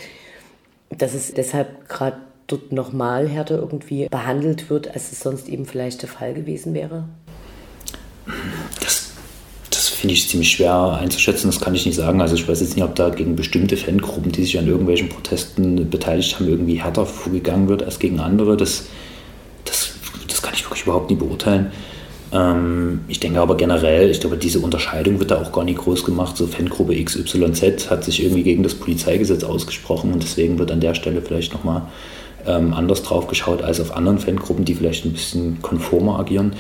dass 0.89 1.13
es 1.13 1.34
deshalb 1.34 1.89
gerade 1.89 2.17
dort 2.48 2.72
nochmal 2.72 3.27
härter 3.27 3.57
irgendwie 3.57 4.07
behandelt 4.07 4.69
wird, 4.69 4.93
als 4.93 5.12
es 5.12 5.19
sonst 5.19 5.50
eben 5.50 5.65
vielleicht 5.65 6.01
der 6.01 6.10
Fall 6.10 6.34
gewesen 6.34 6.74
wäre? 6.74 7.05
Das 8.75 9.89
finde 10.05 10.13
ich 10.13 10.29
ziemlich 10.29 10.51
schwer 10.51 11.00
einzuschätzen, 11.01 11.48
das 11.48 11.60
kann 11.60 11.74
ich 11.74 11.86
nicht 11.86 11.95
sagen. 11.95 12.22
Also 12.22 12.36
ich 12.36 12.48
weiß 12.48 12.62
jetzt 12.62 12.75
nicht, 12.75 12.84
ob 12.84 12.93
da 12.93 13.10
gegen 13.10 13.36
bestimmte 13.36 13.75
Fangruppen, 13.75 14.31
die 14.31 14.43
sich 14.43 14.60
an 14.60 14.67
irgendwelchen 14.67 15.10
Protesten 15.10 15.89
beteiligt 15.89 16.36
haben, 16.36 16.48
irgendwie 16.48 16.75
härter 16.75 17.07
vorgegangen 17.07 17.67
wird 17.67 17.81
als 17.81 17.98
gegen 17.98 18.19
andere. 18.19 18.55
Das, 18.55 18.86
das, 19.63 19.93
das 20.27 20.43
kann 20.43 20.53
ich 20.53 20.63
wirklich 20.63 20.74
überhaupt 20.85 21.09
nie 21.09 21.15
beurteilen. 21.15 21.71
Ähm, 22.31 23.01
ich 23.07 23.19
denke 23.19 23.39
aber 23.39 23.57
generell, 23.57 24.09
ich 24.09 24.19
glaube, 24.19 24.37
diese 24.37 24.59
Unterscheidung 24.59 25.19
wird 25.19 25.31
da 25.31 25.41
auch 25.41 25.51
gar 25.51 25.63
nicht 25.63 25.79
groß 25.79 26.03
gemacht. 26.03 26.37
So 26.37 26.47
Fangruppe 26.47 27.01
XYZ 27.03 27.89
hat 27.89 28.03
sich 28.03 28.23
irgendwie 28.23 28.43
gegen 28.43 28.63
das 28.63 28.75
Polizeigesetz 28.75 29.43
ausgesprochen 29.43 30.13
und 30.13 30.23
deswegen 30.23 30.59
wird 30.59 30.71
an 30.71 30.81
der 30.81 30.95
Stelle 30.95 31.21
vielleicht 31.21 31.53
nochmal 31.53 31.83
ähm, 32.47 32.73
anders 32.73 33.03
drauf 33.03 33.27
geschaut 33.27 33.61
als 33.61 33.79
auf 33.79 33.95
anderen 33.95 34.19
Fangruppen, 34.19 34.65
die 34.65 34.75
vielleicht 34.75 35.05
ein 35.05 35.13
bisschen 35.13 35.61
konformer 35.61 36.19
agieren. 36.19 36.53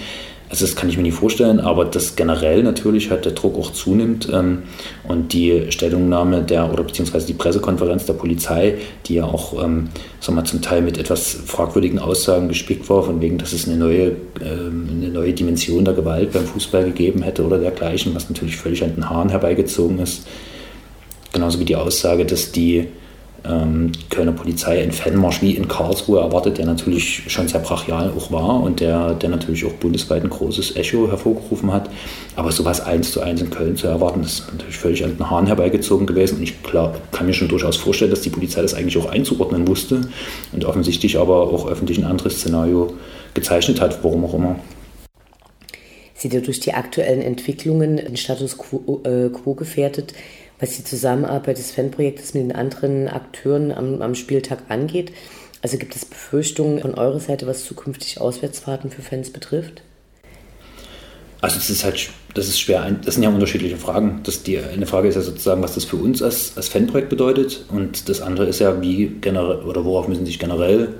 Also 0.49 0.65
das 0.65 0.75
kann 0.75 0.89
ich 0.89 0.97
mir 0.97 1.03
nicht 1.03 1.15
vorstellen, 1.15 1.59
aber 1.59 1.85
dass 1.85 2.15
generell 2.15 2.61
natürlich 2.61 3.09
halt 3.09 3.25
der 3.25 3.31
Druck 3.31 3.57
auch 3.57 3.71
zunimmt 3.71 4.29
ähm, 4.31 4.63
und 5.03 5.33
die 5.33 5.71
Stellungnahme 5.71 6.43
der 6.43 6.71
oder 6.71 6.83
beziehungsweise 6.83 7.25
die 7.25 7.33
Pressekonferenz 7.33 8.05
der 8.05 8.13
Polizei, 8.13 8.75
die 9.05 9.15
ja 9.15 9.23
auch 9.25 9.63
ähm, 9.63 9.89
sagen 10.19 10.37
wir, 10.37 10.45
zum 10.45 10.61
Teil 10.61 10.83
mit 10.83 10.99
etwas 10.99 11.35
fragwürdigen 11.45 11.97
Aussagen 11.97 12.47
gespickt 12.47 12.87
war, 12.89 13.03
von 13.03 13.21
wegen, 13.21 13.39
dass 13.39 13.53
es 13.53 13.67
eine 13.67 13.77
neue, 13.77 14.15
ähm, 14.39 14.89
eine 14.91 15.09
neue 15.09 15.33
Dimension 15.33 15.83
der 15.83 15.95
Gewalt 15.95 16.31
beim 16.31 16.45
Fußball 16.45 16.85
gegeben 16.85 17.23
hätte 17.23 17.43
oder 17.43 17.57
dergleichen, 17.57 18.13
was 18.13 18.29
natürlich 18.29 18.57
völlig 18.57 18.83
an 18.83 18.93
den 18.95 19.09
Haaren 19.09 19.29
herbeigezogen 19.29 19.99
ist. 19.99 20.27
Genauso 21.33 21.59
wie 21.59 21.65
die 21.65 21.75
Aussage, 21.75 22.23
dass 22.25 22.51
die 22.51 22.87
ähm, 23.47 23.91
Kölner 24.09 24.31
Polizei 24.31 24.81
einen 24.81 24.91
Fanmarsch 24.91 25.41
wie 25.41 25.51
in 25.51 25.67
Karlsruhe 25.67 26.19
erwartet, 26.19 26.57
der 26.57 26.65
natürlich 26.65 27.23
schon 27.27 27.47
sehr 27.47 27.59
brachial 27.59 28.11
auch 28.15 28.31
war 28.31 28.61
und 28.61 28.79
der, 28.79 29.13
der 29.13 29.29
natürlich 29.29 29.65
auch 29.65 29.73
bundesweit 29.73 30.23
ein 30.23 30.29
großes 30.29 30.75
Echo 30.75 31.09
hervorgerufen 31.09 31.71
hat. 31.71 31.89
Aber 32.35 32.51
sowas 32.51 32.81
eins 32.81 33.11
zu 33.11 33.21
eins 33.21 33.41
in 33.41 33.49
Köln 33.49 33.75
zu 33.75 33.87
erwarten, 33.87 34.23
ist 34.23 34.51
natürlich 34.51 34.77
völlig 34.77 35.03
an 35.03 35.15
den 35.15 35.29
Haaren 35.29 35.47
herbeigezogen 35.47 36.07
gewesen. 36.07 36.37
Und 36.37 36.43
ich 36.43 36.61
klar, 36.63 36.95
kann 37.11 37.25
mir 37.25 37.33
schon 37.33 37.47
durchaus 37.47 37.77
vorstellen, 37.77 38.11
dass 38.11 38.21
die 38.21 38.29
Polizei 38.29 38.61
das 38.61 38.73
eigentlich 38.73 38.97
auch 38.97 39.09
einzuordnen 39.09 39.67
wusste 39.67 40.01
und 40.51 40.65
offensichtlich 40.65 41.17
aber 41.17 41.51
auch 41.51 41.67
öffentlich 41.67 41.97
ein 41.97 42.05
anderes 42.05 42.39
Szenario 42.39 42.93
gezeichnet 43.33 43.81
hat, 43.81 44.03
warum 44.03 44.25
auch 44.25 44.33
immer. 44.33 44.55
Sieht 46.15 46.33
ja 46.33 46.39
durch 46.39 46.61
die 46.61 46.73
aktuellen 46.73 47.21
Entwicklungen 47.21 47.97
den 47.97 48.17
Status 48.17 48.57
quo, 48.57 49.01
äh, 49.03 49.29
quo 49.29 49.53
gefährdet 49.53 50.13
was 50.59 50.77
die 50.77 50.83
Zusammenarbeit 50.83 51.57
des 51.57 51.71
Fanprojektes 51.71 52.33
mit 52.33 52.43
den 52.43 52.51
anderen 52.53 53.07
Akteuren 53.07 53.71
am, 53.71 54.01
am 54.01 54.15
Spieltag 54.15 54.63
angeht. 54.69 55.11
Also 55.61 55.77
gibt 55.77 55.95
es 55.95 56.05
Befürchtungen 56.05 56.79
von 56.79 56.93
eurer 56.93 57.19
Seite, 57.19 57.47
was 57.47 57.65
zukünftig 57.65 58.21
Auswärtsfahrten 58.21 58.91
für 58.91 59.01
Fans 59.01 59.31
betrifft? 59.31 59.81
Also 61.41 61.57
das 61.57 61.69
ist 61.69 61.83
halt, 61.83 62.09
das 62.33 62.47
ist 62.47 62.59
schwer, 62.59 62.89
das 63.03 63.15
sind 63.15 63.23
ja 63.23 63.29
unterschiedliche 63.29 63.77
Fragen. 63.77 64.21
Das 64.23 64.43
die, 64.43 64.57
eine 64.57 64.85
Frage 64.85 65.07
ist 65.07 65.15
ja 65.15 65.21
sozusagen, 65.21 65.61
was 65.61 65.75
das 65.75 65.85
für 65.85 65.97
uns 65.97 66.21
als, 66.21 66.53
als 66.55 66.69
Fanprojekt 66.69 67.09
bedeutet 67.09 67.65
und 67.69 68.09
das 68.09 68.21
andere 68.21 68.47
ist 68.47 68.59
ja, 68.59 68.81
wie 68.81 69.07
generell 69.21 69.59
oder 69.63 69.85
worauf 69.85 70.07
müssen 70.07 70.25
sich 70.25 70.39
generell 70.39 70.95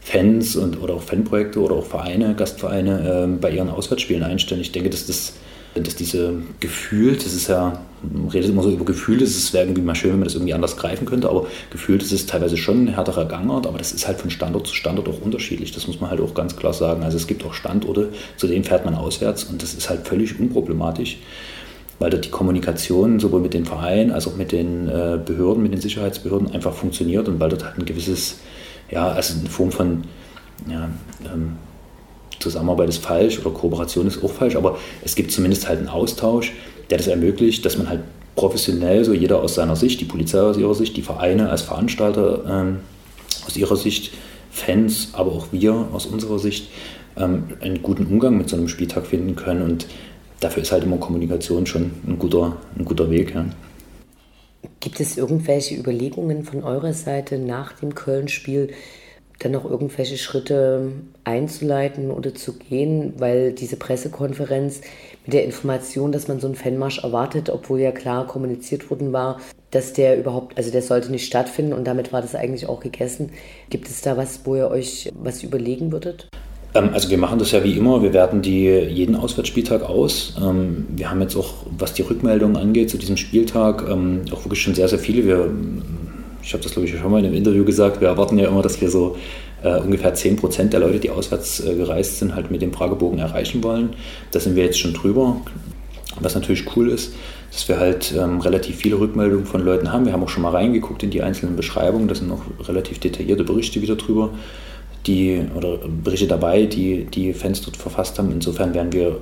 Fans 0.00 0.56
und 0.56 0.80
oder 0.82 0.94
auch 0.94 1.02
Fanprojekte 1.02 1.60
oder 1.60 1.76
auch 1.76 1.86
Vereine, 1.86 2.34
Gastvereine 2.34 3.24
äh, 3.24 3.38
bei 3.38 3.50
ihren 3.50 3.68
Auswärtsspielen 3.68 4.22
einstellen. 4.22 4.60
Ich 4.60 4.72
denke, 4.72 4.90
dass 4.90 5.06
das 5.06 5.34
dass 5.74 5.94
diese 5.94 6.34
Gefühl, 6.58 7.14
das 7.14 7.32
ist 7.32 7.48
ja, 7.48 7.80
man 8.02 8.28
redet 8.28 8.50
immer 8.50 8.62
so 8.62 8.70
über 8.70 8.84
Gefühl, 8.84 9.18
das 9.18 9.52
wäre 9.52 9.64
irgendwie 9.64 9.82
mal 9.82 9.94
schön, 9.94 10.10
wenn 10.10 10.18
man 10.18 10.26
das 10.26 10.34
irgendwie 10.34 10.54
anders 10.54 10.76
greifen 10.76 11.06
könnte, 11.06 11.28
aber 11.28 11.46
gefühlt 11.70 12.02
ist 12.02 12.12
es 12.12 12.26
teilweise 12.26 12.56
schon 12.56 12.84
ein 12.84 12.88
härterer 12.88 13.26
Gangart, 13.26 13.66
aber 13.66 13.78
das 13.78 13.92
ist 13.92 14.08
halt 14.08 14.18
von 14.18 14.30
Standort 14.30 14.66
zu 14.66 14.74
Standort 14.74 15.08
auch 15.08 15.20
unterschiedlich, 15.20 15.70
das 15.70 15.86
muss 15.86 16.00
man 16.00 16.10
halt 16.10 16.20
auch 16.20 16.34
ganz 16.34 16.56
klar 16.56 16.72
sagen. 16.72 17.04
Also 17.04 17.16
es 17.16 17.26
gibt 17.26 17.44
auch 17.44 17.54
Standorte, 17.54 18.08
zu 18.36 18.48
denen 18.48 18.64
fährt 18.64 18.84
man 18.84 18.94
auswärts 18.94 19.44
und 19.44 19.62
das 19.62 19.74
ist 19.74 19.88
halt 19.88 20.06
völlig 20.08 20.40
unproblematisch, 20.40 21.18
weil 22.00 22.10
dort 22.10 22.24
die 22.24 22.30
Kommunikation 22.30 23.20
sowohl 23.20 23.40
mit 23.40 23.54
den 23.54 23.64
Vereinen 23.64 24.10
als 24.10 24.26
auch 24.26 24.34
mit 24.34 24.50
den 24.50 24.88
äh, 24.88 25.20
Behörden, 25.24 25.62
mit 25.62 25.72
den 25.72 25.80
Sicherheitsbehörden 25.80 26.50
einfach 26.50 26.72
funktioniert 26.72 27.28
und 27.28 27.38
weil 27.38 27.50
dort 27.50 27.64
halt 27.64 27.78
ein 27.78 27.84
gewisses, 27.84 28.40
ja, 28.90 29.08
also 29.08 29.38
eine 29.38 29.48
Form 29.48 29.70
von, 29.70 30.02
ja, 30.68 30.88
ähm, 31.32 31.52
Zusammenarbeit 32.40 32.88
ist 32.88 33.04
falsch 33.04 33.38
oder 33.38 33.50
Kooperation 33.50 34.06
ist 34.06 34.22
auch 34.24 34.32
falsch, 34.32 34.56
aber 34.56 34.78
es 35.04 35.14
gibt 35.14 35.30
zumindest 35.30 35.68
halt 35.68 35.78
einen 35.78 35.88
Austausch, 35.88 36.52
der 36.90 36.98
das 36.98 37.06
ermöglicht, 37.06 37.64
dass 37.64 37.78
man 37.78 37.88
halt 37.88 38.00
professionell, 38.34 39.04
so 39.04 39.12
jeder 39.12 39.42
aus 39.42 39.54
seiner 39.54 39.76
Sicht, 39.76 40.00
die 40.00 40.06
Polizei 40.06 40.40
aus 40.40 40.56
ihrer 40.56 40.74
Sicht, 40.74 40.96
die 40.96 41.02
Vereine 41.02 41.50
als 41.50 41.62
Veranstalter 41.62 42.44
ähm, 42.48 42.78
aus 43.46 43.56
ihrer 43.56 43.76
Sicht, 43.76 44.12
Fans, 44.50 45.10
aber 45.12 45.32
auch 45.32 45.48
wir 45.52 45.88
aus 45.92 46.06
unserer 46.06 46.38
Sicht, 46.38 46.68
ähm, 47.16 47.44
einen 47.60 47.82
guten 47.82 48.06
Umgang 48.06 48.36
mit 48.36 48.48
so 48.48 48.56
einem 48.56 48.68
Spieltag 48.68 49.06
finden 49.06 49.36
können. 49.36 49.62
Und 49.62 49.86
dafür 50.40 50.62
ist 50.62 50.72
halt 50.72 50.84
immer 50.84 50.96
Kommunikation 50.96 51.66
schon 51.66 51.92
ein 52.06 52.18
guter, 52.18 52.56
ein 52.76 52.84
guter 52.84 53.10
Weg. 53.10 53.34
Ja. 53.34 53.46
Gibt 54.80 55.00
es 55.00 55.16
irgendwelche 55.16 55.76
Überlegungen 55.76 56.44
von 56.44 56.64
eurer 56.64 56.92
Seite 56.92 57.38
nach 57.38 57.74
dem 57.74 57.94
Köln-Spiel, 57.94 58.70
dann 59.40 59.52
noch 59.52 59.64
irgendwelche 59.64 60.18
Schritte 60.18 60.92
einzuleiten 61.24 62.10
oder 62.10 62.34
zu 62.34 62.52
gehen, 62.58 63.14
weil 63.18 63.52
diese 63.52 63.76
Pressekonferenz 63.76 64.82
mit 65.24 65.32
der 65.32 65.44
Information, 65.44 66.12
dass 66.12 66.28
man 66.28 66.40
so 66.40 66.46
einen 66.46 66.56
Fanmarsch 66.56 67.02
erwartet, 67.02 67.50
obwohl 67.50 67.80
ja 67.80 67.90
klar 67.90 68.26
kommuniziert 68.26 68.90
worden 68.90 69.12
war, 69.12 69.40
dass 69.70 69.92
der 69.94 70.18
überhaupt, 70.18 70.58
also 70.58 70.70
der 70.70 70.82
sollte 70.82 71.10
nicht 71.10 71.26
stattfinden 71.26 71.72
und 71.72 71.86
damit 71.86 72.12
war 72.12 72.20
das 72.20 72.34
eigentlich 72.34 72.68
auch 72.68 72.80
gegessen. 72.80 73.30
Gibt 73.70 73.88
es 73.88 74.02
da 74.02 74.16
was, 74.16 74.40
wo 74.44 74.56
ihr 74.56 74.68
euch 74.70 75.10
was 75.14 75.42
überlegen 75.42 75.90
würdet? 75.90 76.28
Ähm, 76.74 76.90
also 76.92 77.08
wir 77.08 77.18
machen 77.18 77.38
das 77.38 77.52
ja 77.52 77.64
wie 77.64 77.72
immer, 77.72 78.02
wir 78.02 78.12
werten 78.12 78.42
die 78.42 78.66
jeden 78.66 79.16
Auswärtsspieltag 79.16 79.82
aus. 79.82 80.34
Ähm, 80.40 80.86
wir 80.90 81.10
haben 81.10 81.20
jetzt 81.22 81.36
auch, 81.36 81.54
was 81.78 81.94
die 81.94 82.02
Rückmeldungen 82.02 82.56
angeht 82.56 82.90
zu 82.90 82.98
diesem 82.98 83.16
Spieltag, 83.16 83.88
ähm, 83.88 84.22
auch 84.32 84.44
wirklich 84.44 84.60
schon 84.60 84.74
sehr, 84.74 84.88
sehr 84.88 84.98
viele. 84.98 85.24
Wir 85.24 85.50
ich 86.50 86.54
habe 86.54 86.64
das 86.64 86.72
glaube 86.72 86.88
ich 86.88 86.98
schon 86.98 87.12
mal 87.12 87.20
in 87.20 87.26
einem 87.26 87.36
Interview 87.36 87.64
gesagt, 87.64 88.00
wir 88.00 88.08
erwarten 88.08 88.36
ja 88.36 88.48
immer, 88.48 88.60
dass 88.60 88.80
wir 88.80 88.90
so 88.90 89.16
äh, 89.62 89.78
ungefähr 89.78 90.14
10 90.14 90.34
Prozent 90.34 90.72
der 90.72 90.80
Leute, 90.80 90.98
die 90.98 91.08
auswärts 91.08 91.60
äh, 91.60 91.76
gereist 91.76 92.18
sind, 92.18 92.34
halt 92.34 92.50
mit 92.50 92.60
dem 92.60 92.72
Fragebogen 92.72 93.20
erreichen 93.20 93.62
wollen. 93.62 93.90
Da 94.32 94.40
sind 94.40 94.56
wir 94.56 94.64
jetzt 94.64 94.80
schon 94.80 94.92
drüber. 94.92 95.36
Was 96.18 96.34
natürlich 96.34 96.64
cool 96.74 96.90
ist, 96.90 97.14
dass 97.52 97.68
wir 97.68 97.78
halt 97.78 98.12
ähm, 98.18 98.40
relativ 98.40 98.74
viele 98.78 98.98
Rückmeldungen 98.98 99.46
von 99.46 99.64
Leuten 99.64 99.92
haben. 99.92 100.06
Wir 100.06 100.12
haben 100.12 100.24
auch 100.24 100.28
schon 100.28 100.42
mal 100.42 100.50
reingeguckt 100.50 101.04
in 101.04 101.10
die 101.10 101.22
einzelnen 101.22 101.54
Beschreibungen. 101.54 102.08
Da 102.08 102.16
sind 102.16 102.26
noch 102.26 102.42
relativ 102.66 102.98
detaillierte 102.98 103.44
Berichte 103.44 103.80
wieder 103.80 103.94
drüber, 103.94 104.30
die 105.06 105.42
oder 105.54 105.78
Berichte 106.02 106.26
dabei, 106.26 106.66
die 106.66 107.04
die 107.04 107.32
Fans 107.32 107.62
dort 107.62 107.76
verfasst 107.76 108.18
haben. 108.18 108.32
Insofern 108.32 108.74
werden 108.74 108.92
wir 108.92 109.20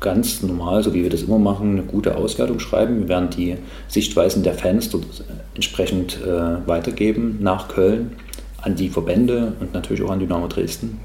ganz 0.00 0.42
normal, 0.42 0.82
so 0.82 0.92
wie 0.94 1.02
wir 1.02 1.10
das 1.10 1.22
immer 1.22 1.38
machen, 1.38 1.72
eine 1.72 1.82
gute 1.82 2.16
Auswertung 2.16 2.60
schreiben. 2.60 3.00
Wir 3.00 3.08
werden 3.08 3.30
die 3.30 3.56
Sichtweisen 3.88 4.42
der 4.42 4.54
Fans 4.54 4.90
dort 4.90 5.24
entsprechend 5.54 6.18
äh, 6.22 6.66
weitergeben 6.66 7.38
nach 7.40 7.68
Köln 7.68 8.12
an 8.62 8.74
die 8.74 8.88
Verbände 8.88 9.54
und 9.60 9.72
natürlich 9.72 10.02
auch 10.02 10.10
an 10.10 10.18
Dynamo 10.18 10.48
Dresden. 10.48 11.00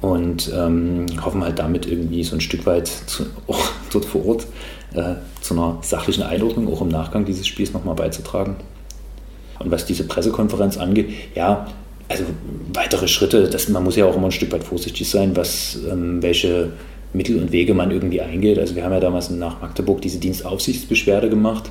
Und 0.00 0.52
ähm, 0.56 1.06
hoffen 1.24 1.42
halt 1.42 1.58
damit 1.58 1.86
irgendwie 1.86 2.22
so 2.22 2.36
ein 2.36 2.40
Stück 2.40 2.66
weit 2.66 2.86
zu, 2.86 3.26
auch 3.48 3.60
dort 3.92 4.04
vor 4.04 4.24
Ort 4.26 4.46
äh, 4.94 5.14
zu 5.40 5.54
einer 5.54 5.78
sachlichen 5.82 6.22
Einordnung 6.22 6.72
auch 6.72 6.80
im 6.80 6.88
Nachgang 6.88 7.24
dieses 7.24 7.46
Spiels 7.46 7.72
nochmal 7.72 7.96
beizutragen. 7.96 8.56
Und 9.58 9.70
was 9.72 9.86
diese 9.86 10.04
Pressekonferenz 10.04 10.78
angeht, 10.78 11.10
ja, 11.34 11.66
also 12.08 12.24
weitere 12.72 13.08
Schritte, 13.08 13.50
das, 13.50 13.68
man 13.68 13.84
muss 13.84 13.96
ja 13.96 14.06
auch 14.06 14.16
immer 14.16 14.28
ein 14.28 14.32
Stück 14.32 14.52
weit 14.52 14.64
vorsichtig 14.64 15.10
sein, 15.10 15.36
was 15.36 15.78
ähm, 15.90 16.22
welche 16.22 16.72
Mittel 17.12 17.40
und 17.40 17.52
Wege 17.52 17.74
man 17.74 17.90
irgendwie 17.90 18.20
eingeht. 18.20 18.58
Also 18.58 18.74
wir 18.74 18.84
haben 18.84 18.92
ja 18.92 19.00
damals 19.00 19.30
nach 19.30 19.60
Magdeburg 19.60 20.00
diese 20.02 20.18
Dienstaufsichtsbeschwerde 20.18 21.30
gemacht 21.30 21.70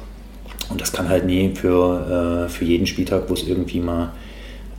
und 0.70 0.82
das 0.82 0.92
kann 0.92 1.10
halt 1.10 1.26
nie 1.26 1.52
für, 1.56 2.46
äh, 2.46 2.50
für 2.50 2.66
jeden 2.66 2.88
Spieltag, 2.88 3.30
wo 3.30 3.34
es 3.34 3.48
irgendwie 3.48 3.80
mal 3.80 4.12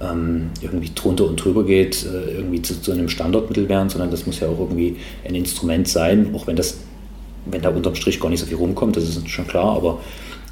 ähm, 0.00 0.50
irgendwie 0.60 0.90
drunter 0.94 1.24
und 1.24 1.42
drüber 1.42 1.64
geht, 1.64 2.04
äh, 2.04 2.36
irgendwie 2.36 2.62
zu, 2.62 2.80
zu, 2.80 2.92
einem 2.92 3.08
Standortmittel 3.08 3.68
werden, 3.68 3.88
sondern 3.88 4.10
das 4.10 4.26
muss 4.26 4.40
ja 4.40 4.48
auch 4.48 4.58
irgendwie 4.58 4.96
ein 5.26 5.34
Instrument 5.34 5.88
sein, 5.88 6.34
auch 6.34 6.46
wenn 6.46 6.56
das, 6.56 6.78
wenn 7.46 7.62
da 7.62 7.70
unterm 7.70 7.94
Strich 7.94 8.20
gar 8.20 8.28
nicht 8.28 8.40
so 8.40 8.46
viel 8.46 8.56
rumkommt, 8.56 8.96
das 8.96 9.04
ist 9.04 9.28
schon 9.28 9.46
klar, 9.46 9.76
aber 9.76 10.00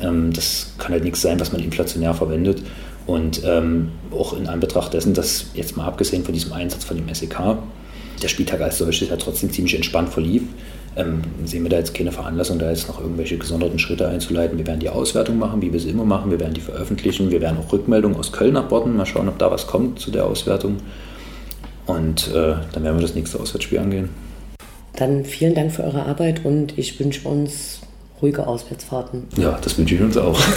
ähm, 0.01 0.33
das 0.33 0.75
kann 0.79 0.92
halt 0.92 1.05
nichts 1.05 1.23
sein, 1.23 1.38
was 1.38 1.53
man 1.53 1.62
inflationär 1.62 2.14
verwendet. 2.14 2.62
Und 3.07 3.42
ähm, 3.45 3.90
auch 4.11 4.37
in 4.37 4.49
Anbetracht 4.49 4.92
dessen, 4.92 5.14
dass 5.14 5.51
jetzt 5.55 5.77
mal 5.77 5.87
abgesehen 5.87 6.25
von 6.25 6.35
diesem 6.35 6.53
Einsatz 6.53 6.83
von 6.85 6.97
dem 6.97 7.14
SEK, 7.14 7.57
der 8.22 8.29
Spieltag 8.29 8.61
als 8.61 8.79
solches 8.79 9.09
ja 9.09 9.16
trotzdem 9.16 9.50
ziemlich 9.50 9.74
entspannt 9.74 10.11
verlief. 10.11 10.42
Ähm, 10.96 11.20
sehen 11.44 11.62
wir 11.62 11.70
da 11.70 11.76
jetzt 11.76 11.94
keine 11.94 12.11
Veranlassung, 12.11 12.59
da 12.59 12.70
jetzt 12.70 12.88
noch 12.88 13.00
irgendwelche 13.00 13.37
gesonderten 13.37 13.79
Schritte 13.79 14.09
einzuleiten. 14.09 14.57
Wir 14.57 14.66
werden 14.66 14.81
die 14.81 14.88
Auswertung 14.88 15.38
machen, 15.38 15.61
wie 15.61 15.72
wir 15.72 15.79
sie 15.79 15.90
immer 15.90 16.07
machen. 16.07 16.31
Wir 16.31 16.40
werden 16.40 16.55
die 16.55 16.62
veröffentlichen. 16.62 17.31
Wir 17.31 17.40
werden 17.42 17.59
auch 17.59 17.70
Rückmeldungen 17.70 18.16
aus 18.16 18.33
Köln 18.33 18.57
abwarten. 18.57 18.96
Mal 18.96 19.05
schauen, 19.05 19.29
ob 19.29 19.38
da 19.38 19.50
was 19.50 19.66
kommt 19.66 20.00
zu 20.00 20.11
der 20.11 20.24
Auswertung. 20.24 20.79
Und 21.85 22.29
äh, 22.29 22.55
dann 22.72 22.83
werden 22.83 22.96
wir 22.96 23.02
das 23.02 23.14
nächste 23.14 23.38
Auswärtsspiel 23.38 23.79
angehen. 23.79 24.09
Dann 24.96 25.24
vielen 25.26 25.55
Dank 25.55 25.72
für 25.72 25.85
eure 25.85 26.07
Arbeit 26.07 26.44
und 26.44 26.79
ich 26.79 26.98
wünsche 26.98 27.29
uns 27.29 27.81
ruhige 28.22 28.46
Auswärtsfahrten. 28.46 29.24
Ja, 29.37 29.59
das 29.62 29.76
wünsche 29.76 29.94
ich 29.94 30.00
uns 30.00 30.16
auch. 30.16 30.40